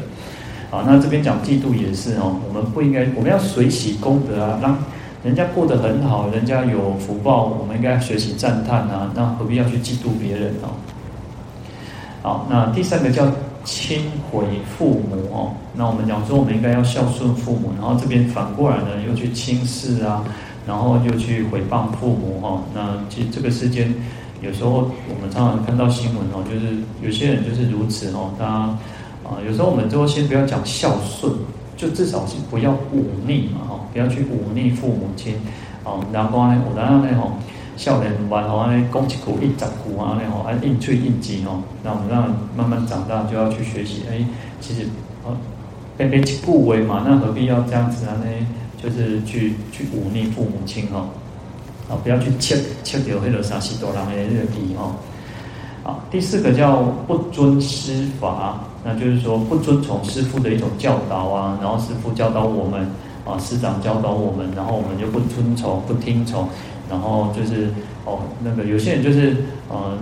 [0.75, 4.77] 啊，那这边讲嫉妒也是哦，我们不应该，我们要随喜功德啊，让
[5.25, 10.71] 人家过得很好，人家有福报，我们应该学习赞叹啊，那何必要去嫉妒别人哦？
[12.21, 13.29] 好，那第三个叫
[13.65, 14.45] 轻毁
[14.77, 20.23] 父母哦，那我们讲说我们应该要孝顺父母，然后这边反过来呢又去轻视啊。
[20.67, 23.93] 然后就去回谤父母哈，那其实这个世间
[24.41, 31.33] 有时候我们常常看到新闻哦，就是有些人就是如此哦，他啊有时候我们就先不要讲孝顺，
[31.75, 35.35] 就至少是不要忤逆嘛哈，不要去忤逆父母亲
[35.83, 35.99] 哦。
[36.11, 37.31] 然后呢，我然后呢吼，
[37.75, 44.23] 少年玩吼，安尼讲一句一十句啊，那吼，啊应催应急哦，那我们让慢慢长大就要去学习，哎，
[44.59, 44.83] 其实
[45.23, 45.35] 哦，
[45.97, 48.25] 别别去顾为嘛，那何必要这样子啊呢？
[48.83, 51.07] 就是去去忤逆父母亲哈，
[51.89, 54.95] 啊，不要去切切掉黑罗沙西多郎的那个地哈。
[55.83, 62.89] 啊，第四个叫不尊师法，那就是说不遵从师父的一种教导啊，然后师父教导我们
[63.25, 66.47] 啊，师长教导我们，然后我们就不遵从、不听从，
[66.89, 67.69] 然后就是
[68.05, 69.37] 哦，那个有些人就是
[69.71, 69.97] 嗯，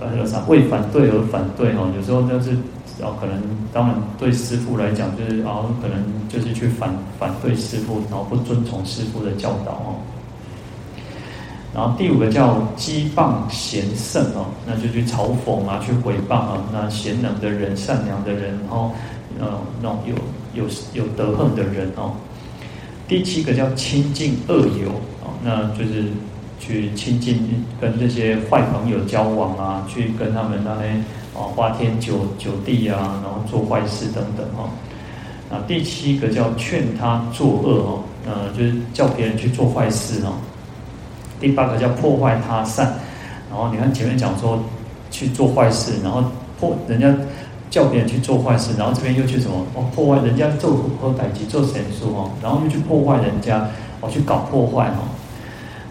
[0.00, 2.56] 呃啥为反对而反对哈，有时候就是。
[2.96, 9.98] 然后可能，当然对师傅来讲，就是然后可能就是去反反对师傅，然后不遵从师傅的教导哦。
[11.74, 18.92] 然后第五个叫讥谤贤圣哦，那就去嘲讽啊，去诽谤啊，那贤能的人、善良的人，然后
[19.40, 22.12] 呃那种有有有德行的人哦。
[23.08, 24.90] 第七个叫亲近恶友
[25.24, 26.04] 哦，那就是
[26.60, 30.94] 去亲近跟这些坏朋友交往啊，去跟他们那些。
[31.34, 34.70] 哦，花天酒酒地啊，然后做坏事等等哈。
[35.50, 40.32] 啊，第七个叫劝他作恶哦，呃，就是叫别人去做坏事哦。
[41.40, 42.94] 第八个叫破坏他善，
[43.50, 44.58] 然后你看前面讲说
[45.10, 46.24] 去做坏事，然后
[46.58, 47.12] 破人家
[47.68, 53.68] 叫别人去做坏事，然后这边又去什么哦破坏人家做和歹机做神书哦，然后又去破坏人家
[54.00, 55.02] 哦去搞破坏哦。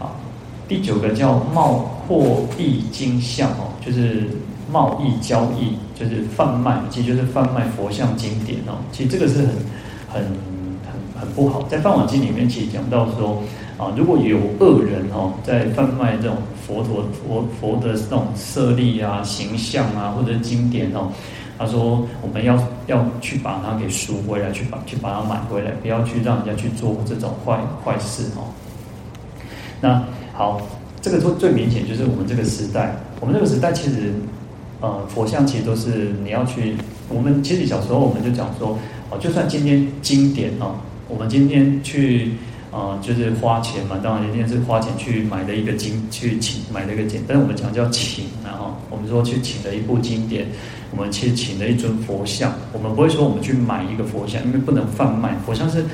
[0.06, 0.15] 啊，
[0.67, 4.27] 第九个叫冒破易惊相哦，就是。
[4.73, 8.73] 贸易交易就是贩卖，其实就是贩卖佛像经典哦。
[8.91, 9.47] 其实这个是很、
[10.09, 11.62] 很、很、很不好。
[11.69, 13.43] 在《梵网经》里面，其实讲到说
[13.77, 21.07] 啊，如果有恶人哦，在贩卖这种佛陀、佛佛的这种舍利啊、形象啊，或者经典哦，
[21.59, 22.57] 他说我们要
[22.88, 28.49] 要去把它给赎回来，去把去把它买回来，不要去让人家去做这种坏坏事哦。
[29.79, 30.01] 那
[30.33, 30.59] 好，
[30.99, 34.12] 这个最最明显就是我们这个时代，我们这个时代其实。
[34.84, 36.76] 呃，佛像其实都是你要去。
[37.08, 38.78] 我们其实小时候我们就讲说，
[39.10, 40.76] 哦，就算今天经典哦，
[41.08, 42.34] 我们今天去
[42.69, 50.48] 呃，就是花钱嘛，当然今天是花钱去买的一个经，去请买的一个经，但是我们讲叫请，然后我们说去请了一部经典，
[50.91, 55.34] 我们去请了一尊佛像，我们不会说我们去买一个佛像，因为不能贩卖。
[55.46, 55.86] 佛像是，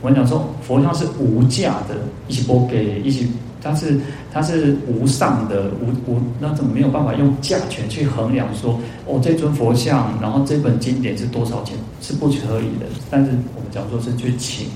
[0.00, 1.96] 我们讲说佛像是无价的，
[2.28, 3.28] 一起播给一起。
[3.62, 3.98] 它是
[4.32, 12.86] 它是无上的无无，那怎么没有办法用价钱去衡量说哦，这尊佛像，然后这本经典是多少钱，是不可以的。
[13.10, 14.68] 但是我们讲说是去请，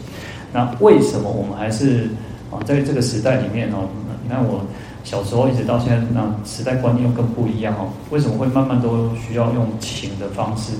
[0.52, 2.08] 那为什么我们还是
[2.50, 3.88] 啊在这个时代里面哦？
[4.24, 4.60] 你看我
[5.04, 7.88] 小时候一直到现在，那时代观念又更不一样哦。
[8.10, 10.72] 为什么会慢慢都需要用请的方式？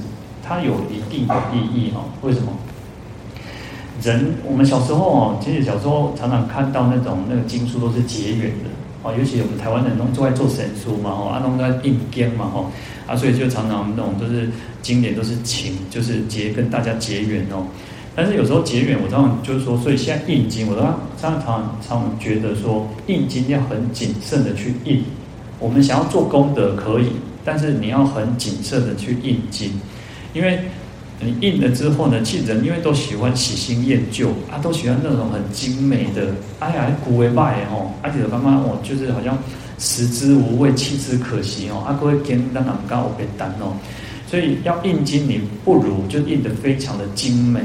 [0.45, 2.05] 它有一定的意义哈？
[2.23, 2.53] 为什么？
[4.03, 8.69] 人，我们小时候哦，其实小时候常常看到那种那个经书都是结缘的
[9.03, 12.67] 哦，尤其我们台湾人都都爱做神书嘛，哦，啊，都在印经嘛，吼，
[13.07, 14.49] 啊，所以就常常那种都是
[14.83, 17.65] 经典都是请，就是结跟大家结缘哦。
[18.15, 20.83] 但是有时候结缘，我常常就是说，所以现在印经，我都
[21.17, 25.03] 常常常常觉得说，印经要很谨慎的去印。
[25.59, 27.13] 我们想要做功德可以，
[27.45, 29.71] 但是你要很谨慎的去印经，
[30.35, 30.59] 因为。
[31.25, 39.39] 你印了之后呢，其实人因为都喜欢喜新厌旧啊，都喜欢那种很精美的，哎呀，古为卖哦，而且妈妈哦，就是好像
[39.79, 43.77] 食之无味，弃之可惜哦，啊，各位跟让他们刚好被单哦，
[44.27, 47.61] 所以要印经，你不如就印得非常的精美，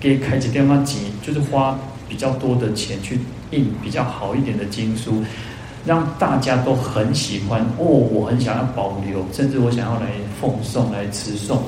[0.00, 3.18] 给开几电话机，就是花比较多的钱去
[3.52, 5.22] 印比较好一点的经书，
[5.86, 10.08] 让大家都很喜欢哦，我很想要保留，甚至我想要来
[10.40, 11.58] 奉送来持诵。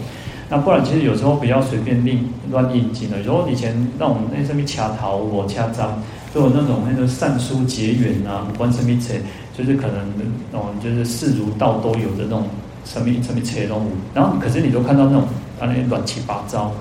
[0.53, 2.19] 那不然，其实有时候不要随便乱
[2.51, 3.19] 乱印经了。
[3.19, 6.03] 有时候以前那种那什么掐头我掐章，
[6.35, 9.23] 就有那种那个善书结缘啊，不管什么切，
[9.57, 10.13] 就是可能
[10.51, 12.49] 那种就是事如道都有的那种
[12.85, 13.91] 什么什么切动物。
[14.13, 15.23] 然后可是你都看到那种
[15.61, 16.73] 啊那些乱七八糟，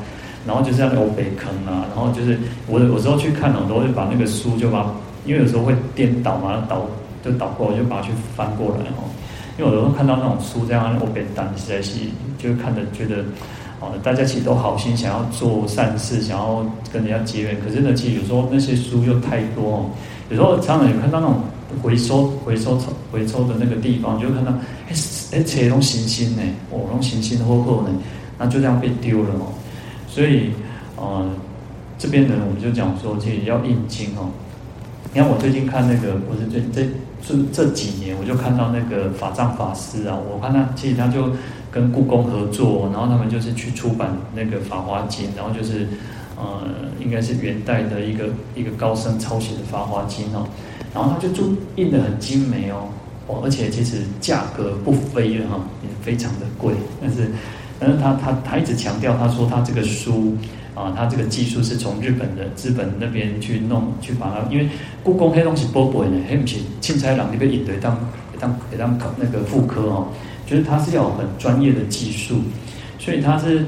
[0.47, 4.91] 然后就是像欧北坑啊，然后就是我有时候去看，我都会把那个书就把，
[5.27, 6.87] 因为有时候会颠倒嘛，倒
[7.23, 9.05] 就倒过，我就把它去翻过来哦。
[9.59, 11.99] 因为我有时候看到那种书这样欧北单，实在是
[12.39, 13.23] 就看着觉得。
[13.81, 17.55] 哦，大家其实都好心，想要做善事，想要跟人家结缘。
[17.63, 19.89] 可是呢，其实有时候那些书又太多哦。
[20.29, 21.41] 有时候常常有看到那种
[21.81, 22.77] 回收、回收、
[23.09, 24.51] 回收的那个地方，就看到
[24.89, 24.93] 哎
[25.31, 27.89] 哎，这种星星呢，哦，那种星星厚厚呢，
[28.37, 29.47] 那就这样被丢了哦。
[30.09, 30.51] 所以，
[30.97, 31.25] 呃，
[31.97, 34.29] 这边呢，我们就讲说，其实要印经哦。
[35.13, 36.83] 你看我最近看那个，不是最近这
[37.25, 41.31] 这这几年，我就看到那个法藏法师啊，我看他其实他就。
[41.71, 45.87] 跟故宫合作，然后他们就是去出版那个《法华经》，然后就是，
[46.35, 46.63] 呃，
[46.99, 50.47] 应该是元代的一个一个高僧抄写的《法华经》哦，
[50.93, 52.87] 然后他就注印得很精美哦，
[53.27, 57.29] 哦，而且其实价格不菲哈、也非常的贵，但是，
[57.79, 60.35] 但是他他他一直强调，他说他这个书
[60.73, 64.67] 啊，他这个技术是从日本的日本那边去弄去把它，因为
[65.03, 67.95] 故宫黑东西波波呢，黑不起，钦差郎那边印得当
[68.39, 70.07] 当当那个复刻哦。
[70.49, 72.41] 就是他是要很专业的技术，
[72.97, 73.63] 所以他是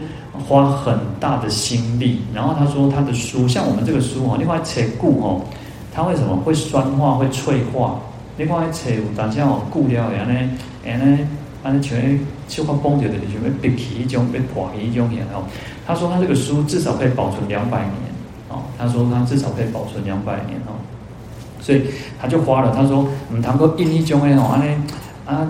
[0.48, 2.22] 花很大的心力。
[2.34, 5.42] 然后他说他的书，像我们这个书哦，另外切固哦，
[5.94, 8.00] 它为什么会酸化、会脆化？
[8.36, 10.40] 另外切有当下哦，固掉然后呢，
[10.84, 11.20] 然后呢，
[11.62, 15.46] 安尼全就快崩掉的，全部变皮一种，被破皮一种然后
[15.86, 17.94] 他说他这个书至少可以保存两百年
[18.50, 18.64] 哦。
[18.80, 20.74] 他说他至少可以保存两百年哦，
[21.62, 21.84] 所以
[22.20, 22.74] 他就花了。
[22.76, 24.76] 他说我们谈过印一种诶哦，安尼
[25.28, 25.48] 啊。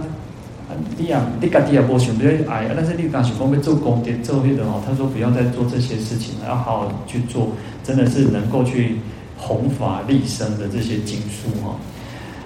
[0.98, 7.50] 你呀，你家己也无想要爱，但是你刚想讲要做功德做那个哦，他说不要再做这些事情了，要好好去做，
[7.84, 8.98] 真的是能够去
[9.38, 11.76] 弘法利生的这些经书哈。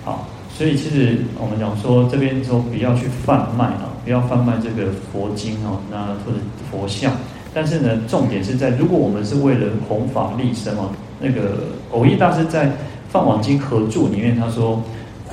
[0.03, 6.37] 好，所以其实我们讲说这边说不要去贩卖啊，不要贩卖这个佛经哦，那或者
[6.71, 7.11] 佛像。
[7.53, 12.67] 但是呢，重点是在如果我们是为了弘法利生哦，那个偶益大师在
[13.09, 14.81] 《放网经合注》里面他说。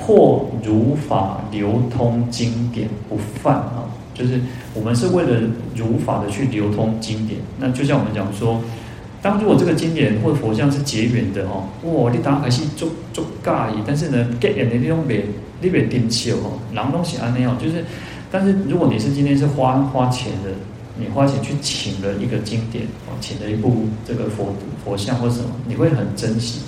[0.05, 4.41] 或如法流通经典不犯啊，就是
[4.73, 5.39] 我们是为了
[5.75, 7.39] 如法的去流通经典。
[7.57, 8.61] 那就像我们讲说，
[9.21, 15.23] 当如果这个经典或者佛像是结缘的哦，哇，你打开是做做尬意，但是呢，结缘的那种别
[15.61, 17.85] 你别丁笑哦，然后东西安那样，就是，
[18.29, 20.51] 但是如果你是今天是花花钱的，
[20.99, 26.59] 你花钱去请了一个经典哦，请了一部这个佛佛像或什么，你会很珍惜。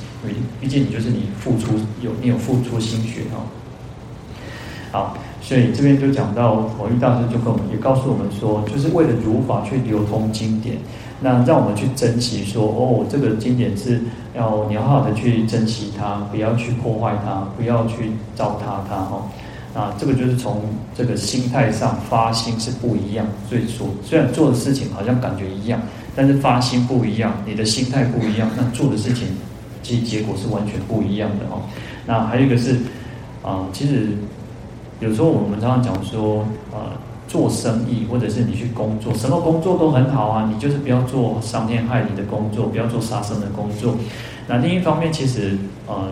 [0.61, 3.45] 毕竟你就是你付出有你有付出心血哦，
[4.91, 10.77] 好，所以这边就讲到蕅益大师就跟我们也告诉我们说，就是为了如法去流通经典，
[11.21, 14.01] 那让我们去珍惜说哦，这个经典是
[14.35, 19.31] 要你要好好的去珍惜它，不要去破坏它，不要去糟蹋它哈。
[19.75, 20.61] 啊，这个就是从
[20.95, 25.81] 这个心态上发心是不一样，所以说虽然做的事情好像感觉一样，
[26.15, 29.27] 但是发心不一样，你的心态不一样，那做的事情。
[29.85, 31.61] 其结果是完全不一样的哦。
[32.07, 32.79] 那还有一个是，
[33.43, 34.17] 啊、其实
[34.99, 43.95] 有时候我们常常讲说，呃，做生意或者是你去工作，什么工作都很好啊，你就是不要做伤天害理的工作，不要做杀生的工作。
[44.47, 46.07] 那另一方面，其实呃，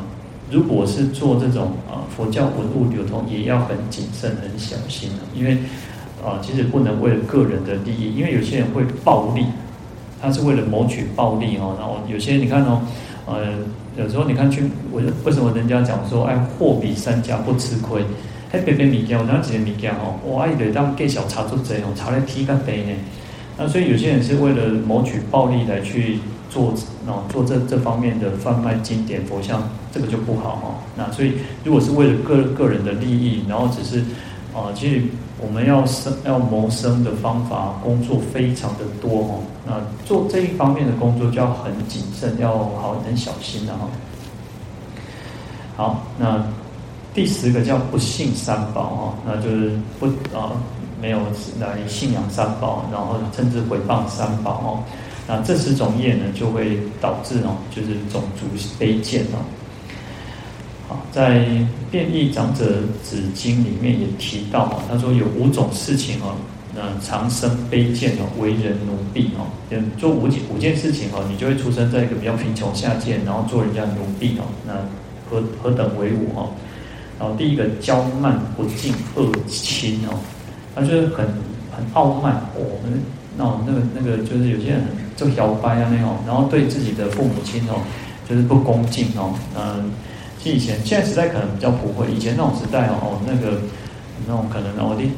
[0.51, 5.57] 如果是做这种呃佛教文物流通，也要很谨慎、很小心的，因为
[6.23, 9.45] 啊、其实不能为了个人的利益，因为有些人会暴利，
[10.21, 11.75] 他是为了谋取暴利哦。
[11.79, 12.81] 然后有些你看哦。
[13.25, 13.53] 呃，
[13.97, 18.03] 有时候你看去，我为什么人家讲说，哎，货比三家不吃亏？
[18.51, 22.91] 哎，别别米我那几个米家哦，哇，一堆当给小茶做贼哦，茶来提个杯呢。
[23.57, 26.19] 那所以有些人是为了谋取暴利来去
[26.49, 26.73] 做
[27.07, 30.75] 哦，做这这方面的贩卖经典佛像，这个就不好哈。
[30.97, 31.33] 那所以
[31.63, 33.99] 如果是为了个个人的利益，然后只是
[34.53, 35.01] 啊，其实。
[35.45, 39.39] 我们要生要谋生的方法，工作非常的多哦。
[39.65, 39.73] 那
[40.05, 43.87] 做这一方面的工作就要很谨慎，要好很小心的哈。
[45.75, 46.43] 好，那
[47.13, 50.53] 第十个叫不信三宝哈，那就是不啊
[51.01, 51.19] 没有
[51.59, 54.83] 来信仰三宝，然后甚至毁谤三宝哦，
[55.27, 58.45] 那这十种业呢，就会导致哦，就是种族
[58.79, 59.43] 卑贱哦。
[60.87, 61.39] 好，在
[61.89, 66.35] 《变异长者子经》里面也提到哦，他说有五种事情哦，
[66.75, 69.47] 那长生卑贱哦，为人奴婢哦，
[69.97, 74.73] 做五件五件事情哦，你就会出生在一个比较贫穷下贱，然后做人家奴婢哦，那
[75.29, 76.51] 何何等为五哦？
[77.19, 80.19] 然后第一个骄慢不敬恶亲哦，
[80.75, 81.25] 他就是很
[81.71, 82.59] 很傲慢哦，
[83.37, 84.83] 那那个那个就是有些人
[85.15, 87.81] 就摇摆啊那种，然后对自己的父母亲哦，
[88.27, 89.91] 就是不恭敬哦，嗯，
[90.43, 93.57] 以前现在时代可能比较不会，以前那种时代哦，那个
[94.27, 95.11] 那种可能哦，你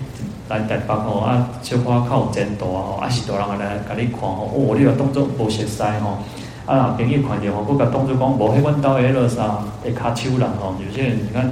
[0.50, 6.20] 来台北哦啊，小花靠前途啊，啊是大人来给你看哦，哦，你个动作无熟悉哦，
[6.66, 11.52] 啊朋友看见哦，佫甲动作讲无迄阮兜诶落啥会卡手人哦，有些人你看。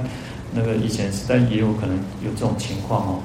[0.56, 3.18] 那个以前时代也有可能有这种情况哦。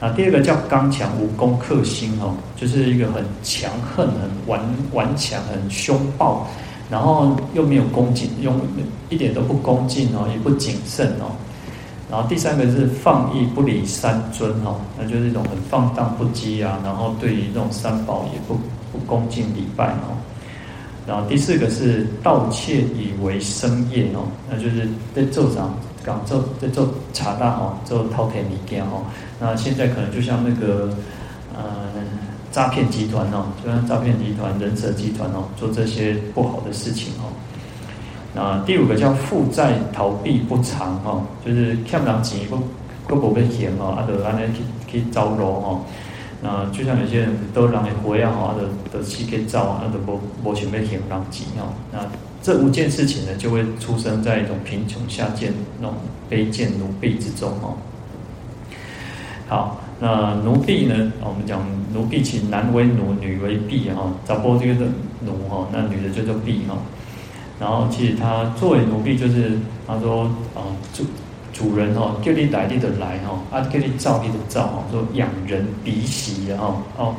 [0.00, 4.58] 啊，第二个叫刚强无功克心哦，就是一个很强横、很顽
[4.94, 6.48] 顽强、很凶暴，
[6.90, 8.54] 然后又没有恭敬，用
[9.08, 11.30] 一点都不恭敬哦，也不谨慎哦。
[12.10, 18.54] 然后第三个是放逸不理三尊哦，那就是一种很放荡不羁啊，然后对于这种三宝也不
[18.90, 20.18] 不恭敬礼拜哦。
[21.06, 25.68] 然后第四个是盗窃以为生业哦，那就是在做啥？
[26.02, 29.02] 讲做在做查大哦，做偷骗物件哦。
[29.38, 30.88] 那现在可能就像那个
[31.54, 31.89] 呃
[32.50, 37.30] 诈骗集团哦，就像诈骗集团、人蛇集团哦，做这些不好的事情哦。
[38.34, 42.58] 那第五个叫负债逃避不偿哦，就是欠人钱不
[43.06, 45.80] 不不被还哦，啊就安尼去去走路哦。
[46.42, 51.72] 那就像有些人都让人会回啊，啊就就去去走啊，就无无想要还人钱哦。
[51.92, 51.98] 那
[52.42, 55.96] 这五件事情呢，就会出生在一种贫穷下贱、那种
[56.30, 57.76] 卑贱奴婢之中哦。
[59.48, 61.12] 好，那奴婢呢？
[61.20, 61.60] 我们讲
[61.92, 64.10] 奴婢，其男为奴，女为婢哈。
[64.26, 64.86] 找波这个的
[65.20, 66.74] 奴哈，那女的就叫婢哈。
[67.60, 70.22] 然后其实他作为奴婢，就是他说
[70.54, 71.04] 啊，主
[71.52, 77.14] 主人哈，叫你来你的来哈，啊叫你照你的照哈，说养人鼻息哈哦。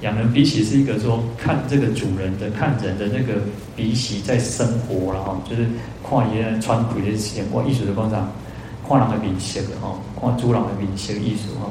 [0.00, 3.40] 养人鼻息是一个说看这个主人的看人的那个
[3.76, 5.64] 鼻息在生活了哈就是
[6.02, 8.28] 看一些穿鬼的钱或艺术的观察，
[8.88, 11.70] 看人的鼻息的哈，看主人的鼻息的艺术哈。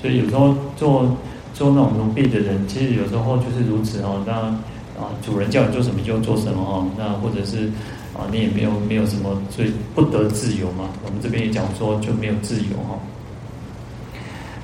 [0.00, 1.16] 所以有时候做
[1.52, 4.22] 做那种奴婢的人，其实有时候就是如此哦。
[4.26, 4.32] 那
[5.00, 6.86] 啊，主人叫你做什么就做什么哦。
[6.96, 7.66] 那或者是
[8.14, 10.90] 啊，你也没有没有什么，所以不得自由嘛。
[11.04, 12.98] 我们这边也讲说就没有自由哈。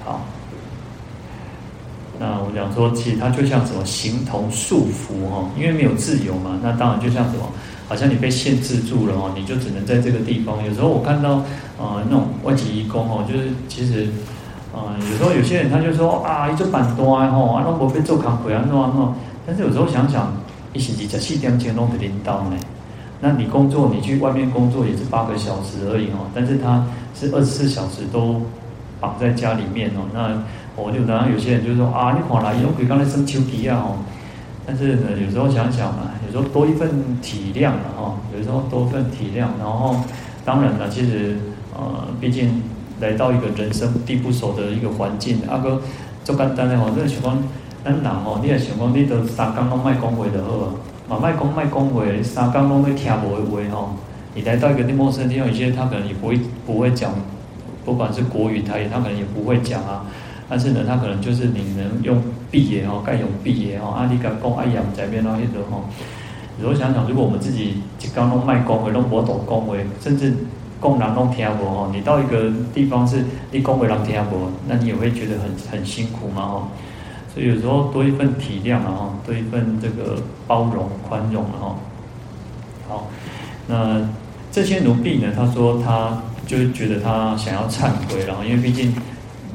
[0.04, 0.20] 好。
[2.18, 6.58] 那我讲说，其实它就像什么形同束缚哈，因为没有自由嘛。
[6.62, 7.46] 那当然就像什么，
[7.88, 10.64] 好像你被限制住了哦，你就只能在这个地方。
[10.64, 11.44] 有时候我看到
[11.78, 14.08] 呃那种外籍移工哦，就是其实
[14.76, 19.14] 呃有时候有些人他就说啊，一做板端吼，啊，拢无被做扛回啊，弄啊弄。
[19.46, 20.32] 但是有时候想想，
[20.72, 22.56] 一星期才四点钟拢得领导呢。
[23.20, 28.42] 那你工作，你去外面工作也是八个小时而已哦，但是他是二十四小时都
[29.00, 30.42] 绑在家里面哦，那。
[30.78, 33.96] 我就当然有些人就说啊，你看来以后可以刚才生秋皮啊哦，
[34.66, 39.96] 但是呢，有时候想想嘛，有时候多一份体谅嘛哈，有时候多一份体谅，然后
[40.44, 41.38] 当然了，其实
[41.74, 42.60] 呃，毕竟
[43.00, 45.80] 来到一个人生地不熟的一个环境，阿哥
[46.24, 47.38] 做简单的哦，那想讲
[47.84, 50.74] 咱人哦，你也想讲你都三工拢卖讲话就好啊，
[51.08, 53.90] 嘛卖讲卖讲话，三工拢会听无的话哦，
[54.34, 57.12] 你来到一个陌生地方，有些他可能也不会不会讲，
[57.84, 60.04] 不管是国语台语，他可能也不会讲啊。
[60.48, 65.84] 但是呢，他可能就是你能用闭眼哦，盖用闭眼哦，阿里嘎公爱养在边那一种哦。
[66.58, 67.82] 如果想想，如果我们自己
[68.14, 70.32] 刚弄卖公会，弄不懂公会，甚至
[70.80, 76.68] 公人弄听不哦，你到一个地方是你公会人听不，那你也会觉得很很辛苦嘛哦。
[77.32, 81.76] 所以有时候多一份体谅啊哈，多一份这个包容宽容啊哈。
[82.88, 83.08] 好，
[83.66, 84.08] 那
[84.50, 88.94] 这些奴婢呢，他说他就觉得他想要忏悔，然后因为毕竟。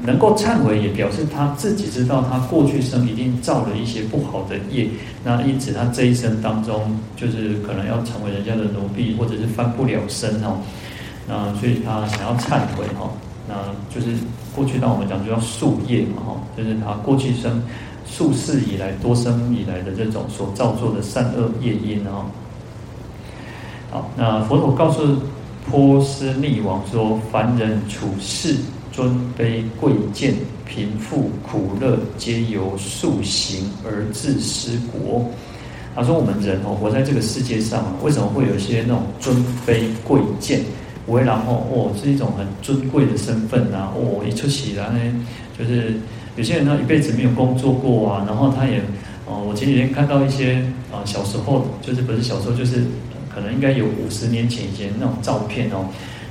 [0.04, 4.88] 能够忏悔，也表示他自己知道他过去生一定造了一些不好的业，
[5.22, 10.56] 那因此他这一生当中就是可能要成为人家的奴婢，或者是翻不了身哦。
[11.32, 13.10] 那所以他想要忏悔哈，
[13.48, 13.54] 那
[13.88, 14.14] 就是
[14.54, 17.62] 过去当我们讲就叫宿业嘛哈，就是他过去生
[18.06, 22.26] 数世以来多生以来的这种所造作的善恶业因哦。
[23.90, 25.16] 好，那佛陀告诉
[25.70, 28.56] 波斯匿王说：凡人处世。
[28.92, 29.08] 尊
[29.38, 30.34] 卑贵贱、
[30.66, 35.24] 贫富苦乐，皆由宿行而自失国。
[35.94, 39.34] 他说：“我们人哦，活在这个世界上，为什么会有一些那种尊
[39.66, 40.60] 卑贵贱？
[41.08, 43.90] 为然后哦，是一种很尊贵的身份呐。
[43.94, 45.00] 哦，一出席然后呢，
[45.58, 45.94] 就是
[46.36, 48.80] 有些人呢一辈子没有工作过啊，然后他也
[49.26, 52.84] 哦，我前几天看到一些啊小时候就是不是小时候就是
[53.34, 55.86] 可能应该有五十年前以前那种照片哦，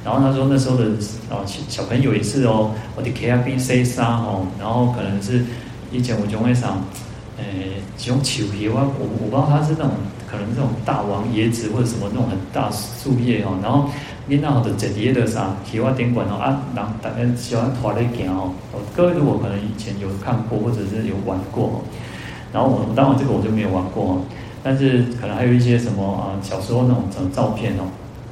[0.05, 0.85] 然后他说那时候的
[1.29, 5.43] 啊小朋友也是哦，我的 K I B C 沙哦，然后可能是
[5.91, 6.83] 以前我就会想，
[7.37, 9.91] 诶，这种树皮我我我不知道它是那种
[10.29, 13.89] 可能这种大王椰子或者什么那种很大树叶哦，然后。
[14.27, 15.55] 你那好的折叠的啥？
[15.65, 18.53] 提花点管哦啊，然后大家喜欢拖来行哦。
[18.95, 21.75] 各位如果可能以前有看过或者是有玩过哦，
[22.53, 24.21] 然后我当然这个我就没有玩过哦，
[24.63, 27.83] 但是可能还有一些什么啊，小时候那种什么照片哦。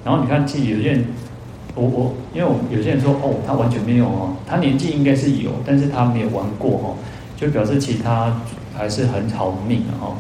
[0.05, 1.05] 然后你看，其实有些人，
[1.75, 6.95] 我我因为我有些人说哦，他完全没有哦，他年纪应该是有，但是他没有玩过哦，
[7.35, 8.39] 就表示其他
[8.77, 10.15] 还是很好命的哦。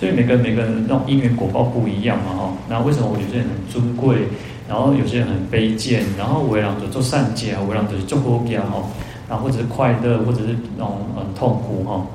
[0.00, 2.52] 所以每个每个人那种因缘果报不一样嘛哈。
[2.68, 4.26] 那为什么我有些人很尊贵？
[4.72, 8.82] 然后有些人很卑贱，然后为了做善解啊，为了就是做好家哈，
[9.28, 12.06] 然后或者是快乐，或者是那种很痛苦哈。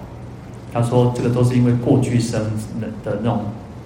[0.74, 2.41] 他说这个都是因为过去生
[2.82, 3.41] 的的那种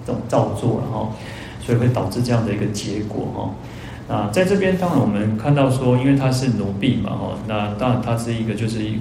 [0.06, 1.12] 这种造作，然后
[1.60, 4.16] 所以会导致这样的一个结果哈。
[4.16, 8.98] 啊，在这边当然我们看到说，因为他是奴婢嘛哈，那当然他是一个就是一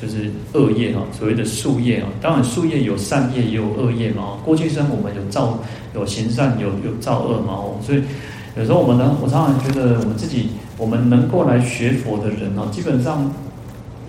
[0.00, 2.08] 就是恶业哈，所谓的树业啊。
[2.22, 5.58] 当然树业有善业也有恶业嘛，过去生我们有造
[5.94, 8.02] 有行善有有造恶嘛，所以。
[8.56, 13.22] 有时候我们呢，我常常觉得我们自己，我们能够来学佛的人哦，基本上，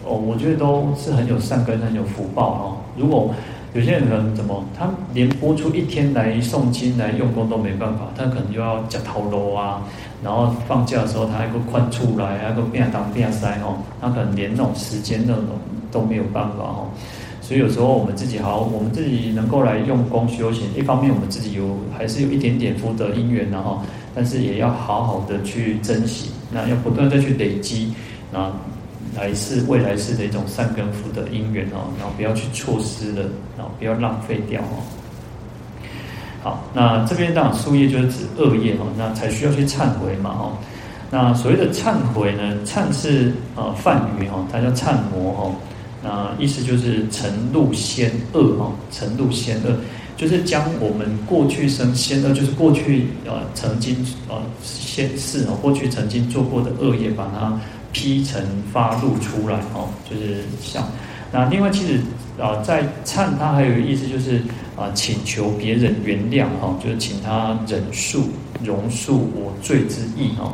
[0.04, 2.78] 哦，我觉得都是很有善根、很有福报哦。
[2.98, 3.30] 如果
[3.76, 9.84] 有些人可能怎么，他连拨出一天来诵经、来用功都没办法，他可能就要吃头路啊，
[10.24, 15.44] 然后放假的时候他还够宽出来，还够变当变塞哦，他可能连那种时间那种
[15.92, 16.90] 都没有办法哦。
[17.42, 23.80] 所以有时候我们自己好，我们自己能够来用功修行，一方面我们自己有还是有一点点福德因缘然后。
[24.14, 27.94] 但是也要好好的去珍惜，那要不断再去累积，
[28.34, 28.52] 啊，
[29.16, 33.22] 来世未来世的一种善根福德因缘哦，然后不要去错失了，
[33.58, 34.84] 然后不要浪费掉哦。
[36.44, 40.58] 好，那这边当然宿业就是指恶业哦，那才需要去忏悔嘛哦。
[41.10, 45.52] 那所谓的忏悔呢，忏是呃梵语哈，它叫忏摩哈，
[46.04, 49.76] 那意思就是承入先恶哈，承入先恶。
[50.16, 53.96] 就是将我们过去生先呃，就是过去呃曾经
[54.30, 57.60] 呃先世哦，过去曾经做过的恶业，把它
[57.92, 60.88] 披尘发露出来哦，就是像
[61.32, 62.00] 那另外其实
[62.40, 64.42] 啊、在忏他还有一个意思就是
[64.76, 68.24] 啊、请求别人原谅哈，就是请他忍恕
[68.64, 70.54] 容恕我罪之意哈，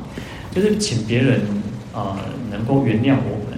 [0.53, 1.41] 就是请别人
[1.93, 2.19] 啊、
[2.51, 3.57] 能够原谅我们。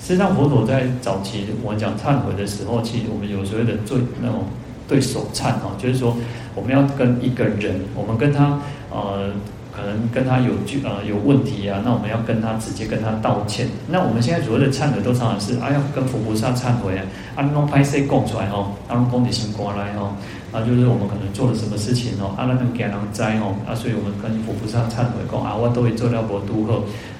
[0.00, 4.44] 实际上佛陀在早期我们讲忏悔的时候，其实我们有所谓的罪那种。
[4.88, 6.16] 对手忏哦，就是说
[6.54, 8.58] 我们要跟一个人，我们跟他
[8.90, 9.30] 呃，
[9.70, 13.68] 可能跟他有句呃有问题啊，那我们要跟他直接跟他道歉。
[13.88, 17.04] 那我们现在所谓的忏悔都常常是啊，要跟佛菩萨忏悔啊，
[17.36, 20.16] 啊，弄拍摄供出来哦，啊，弄功德心过来哦，
[20.50, 26.66] 啊，就是我们可能做了什么事情哦，啊，那能给人灾哦，啊，所以我们跟佛菩萨忏悔讲啊，我都会做了无拄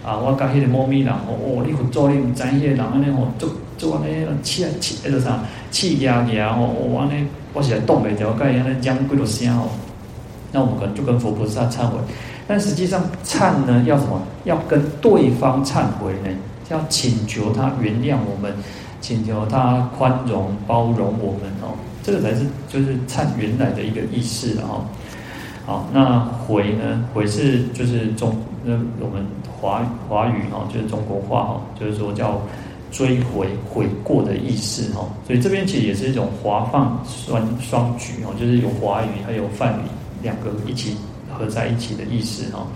[0.02, 7.26] 好，啊，我甲迄个猫咪人哦，哦，你做你唔知迄个人安尼哦，做做安尼气啊气那个啥气压压哦，我安尼。
[7.54, 9.68] 我起来动没掉，盖一样的讲几多声哦，
[10.52, 11.96] 那我们可能就跟佛菩萨忏悔，
[12.46, 14.20] 但实际上忏呢要什么？
[14.44, 16.28] 要跟对方忏悔呢？
[16.68, 18.52] 要请求他原谅我们，
[19.00, 24.84] 请求他宽容包容我们哦，这个才是就是忏原来的一个意思哦。
[25.64, 27.06] 好，那悔呢？
[27.14, 29.26] 悔是就是中那我们
[29.58, 32.40] 华华语哦，就是中国话哦，就是说叫。
[32.90, 39.82] 追悔悔过的意思哈，所以这边其实也是一种华放双双举哦，就是有华语还有梵语
[40.22, 40.96] 两个一起
[41.32, 42.66] 合在一起的意思哈。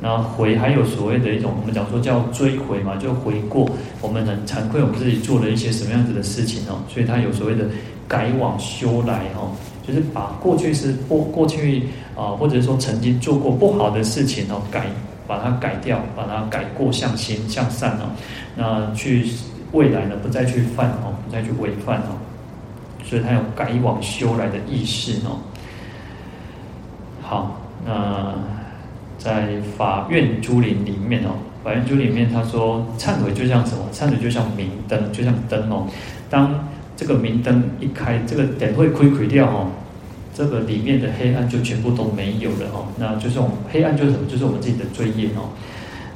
[0.00, 3.66] 那悔还有所谓的一种，我们讲说叫追悔嘛，就悔过
[4.02, 7.64] 我们很惭愧，我们自己做了一些什么样子的事情哦，所以它有所谓的
[8.06, 9.52] 改往修来哦，
[9.86, 11.84] 就是把过去是过过去
[12.14, 14.86] 啊，或者说曾经做过不好的事情哦改。
[15.26, 18.10] 把它改掉，把它改过向心向善哦，
[18.54, 19.28] 那去
[19.72, 22.16] 未来呢，不再去犯哦，不再去违犯哦，
[23.04, 25.38] 所以它有改往修来的意思哦。
[27.22, 28.34] 好，那
[29.18, 31.30] 在法院珠林里面哦，
[31.64, 33.84] 法苑珠里面他说，忏悔就像什么？
[33.92, 35.86] 忏悔就像明灯，就像灯哦。
[36.30, 36.54] 当
[36.96, 39.68] 这个明灯一开，这个灯会亏亏掉哦。
[40.36, 44.26] 这个里面的黑暗就全部都没有了哦，那就是我们黑暗就是什么？
[44.28, 45.48] 就是我们自己的罪业哦。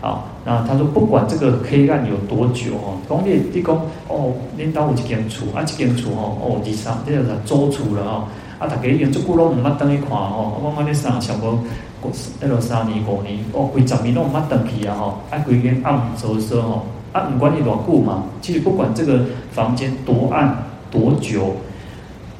[0.03, 3.75] 好，那他说不管这个黑暗有多久哦，讲你你讲
[4.09, 8.25] 哦，领导有一间厝，啊，一间厝哦，哦，第三这个是租厝了哦，
[8.59, 11.59] 啊，大家已经足久拢唔捌登去看哦，我讲你三上无
[12.01, 12.11] 过
[12.41, 21.57] 那个三年五年哦，几十年拢唔捌登去啊吼，啊，规间暗飕飕吼，啊，不管你多久嘛，其实不管这个房间多暗多久，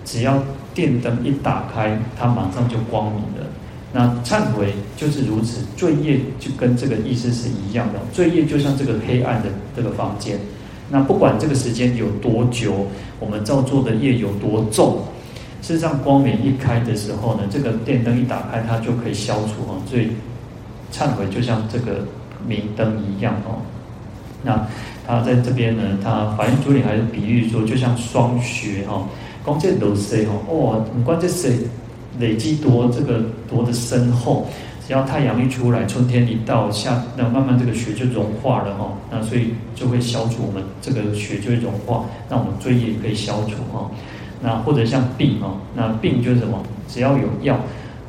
[0.05, 0.35] 只要
[0.81, 3.47] 电灯一打开，它马上就光明了。
[3.93, 7.99] 那忏悔就是如此，罪业就跟这个意思是一样的。
[8.15, 10.39] 罪业就像这个黑暗的这个房间，
[10.89, 12.87] 那不管这个时间有多久，
[13.19, 15.03] 我们造作的业有多重，
[15.61, 19.77] 事实上光明一开的时候呢，这个电灯一打开，它就可以消除哦。
[19.87, 20.09] 所以
[20.91, 22.07] 忏悔就像这个
[22.47, 23.61] 明灯一样哦。
[24.43, 24.67] 那
[25.07, 29.05] 他在这边呢，他法印主理还是比喻说，就像霜雪哦，
[29.45, 31.59] 光这都是哦，哦，你光这谁？
[32.19, 34.47] 累积多这个多的深厚，
[34.87, 43.89] 只要太阳一出来，春天一到，夏那慢慢这个雪就融化了哈，那所以就会消除我们这个雪就会融化，那我们罪业也可以消除哈。
[44.43, 46.61] 那或者像病哦，那病就是什么？
[46.89, 47.59] 只要有药，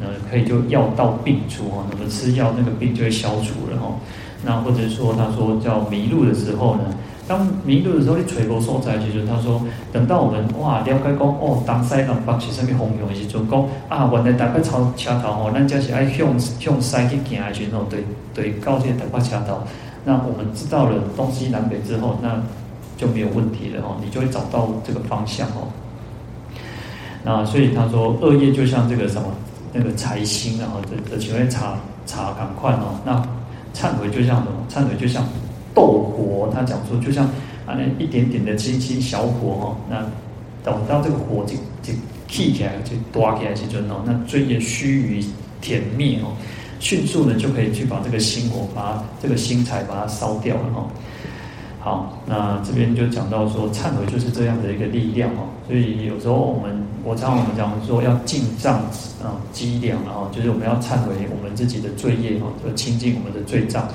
[0.01, 3.95] 呃，可以就药到病除哈，那么吃药那个病就会消除了哈。
[4.43, 6.83] 那或者说他说叫迷路的时候呢？
[7.31, 9.61] 当迷路的时候，你垂头所在，其实他说，
[9.93, 18.03] 等到我们哇了解讲哦，东西南北是什么方向的时阵，讲啊，原来台北超车头吼，咱就是爱向向西去行的时候，对
[18.33, 19.59] 对，到这个台北车头，
[20.03, 22.35] 那我们知道了东西南北之后，那
[22.97, 25.71] 就没有问题了哦，你就会找到这个方向哦。
[27.23, 29.29] 那所以他说，恶业就像这个什么
[29.71, 31.75] 那个财星然后，这这就会查
[32.05, 32.99] 查赶快哦。
[33.05, 33.13] 那
[33.73, 34.51] 忏悔就像什么？
[34.69, 35.23] 忏悔就像。
[35.73, 37.25] 斗火，他讲说，就像
[37.65, 40.05] 啊那一点点的星星小火哈，那
[40.63, 41.93] 等到这个火就就
[42.27, 45.25] 起起来，就大起来时阵哦，那罪业须臾
[45.61, 46.33] 殄灭哦，
[46.79, 50.87] 迅速呢就可以去把这个星火，把这个星财把它烧掉了哈。
[51.83, 55.49] 好，那这边就讲到说，忏悔就是这样的一个力量哦。
[55.67, 58.77] 所以有时候我们，我常我们讲说要净障
[59.23, 63.87] 啊积粮啊，就是我们要忏悔我们自己的罪业哈，就清净我们的罪障。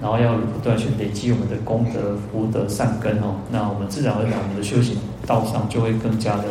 [0.00, 4.96] 然后要不断去累积我们的功德、福德、善根哦，那我们自然而然，我们的修行
[5.26, 6.44] 道上就会更加的，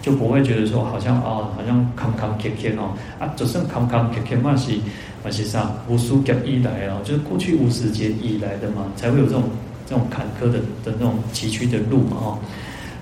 [0.00, 4.72] 就不会觉得说好像啊、哦，好像坎坎坷坷哦，啊，就算坎坎坷坷嘛是
[5.24, 9.42] 嘛是啥，无数劫以来哦，就是过去无始劫以来的嘛，才会有这种
[9.84, 12.38] 这种坎坷的的那种崎岖的路嘛哦。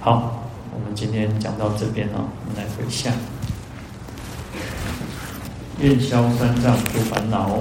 [0.01, 3.13] 好，我们今天讲到这边哦，我们来回向，
[5.79, 7.61] 愿消三障诸烦恼。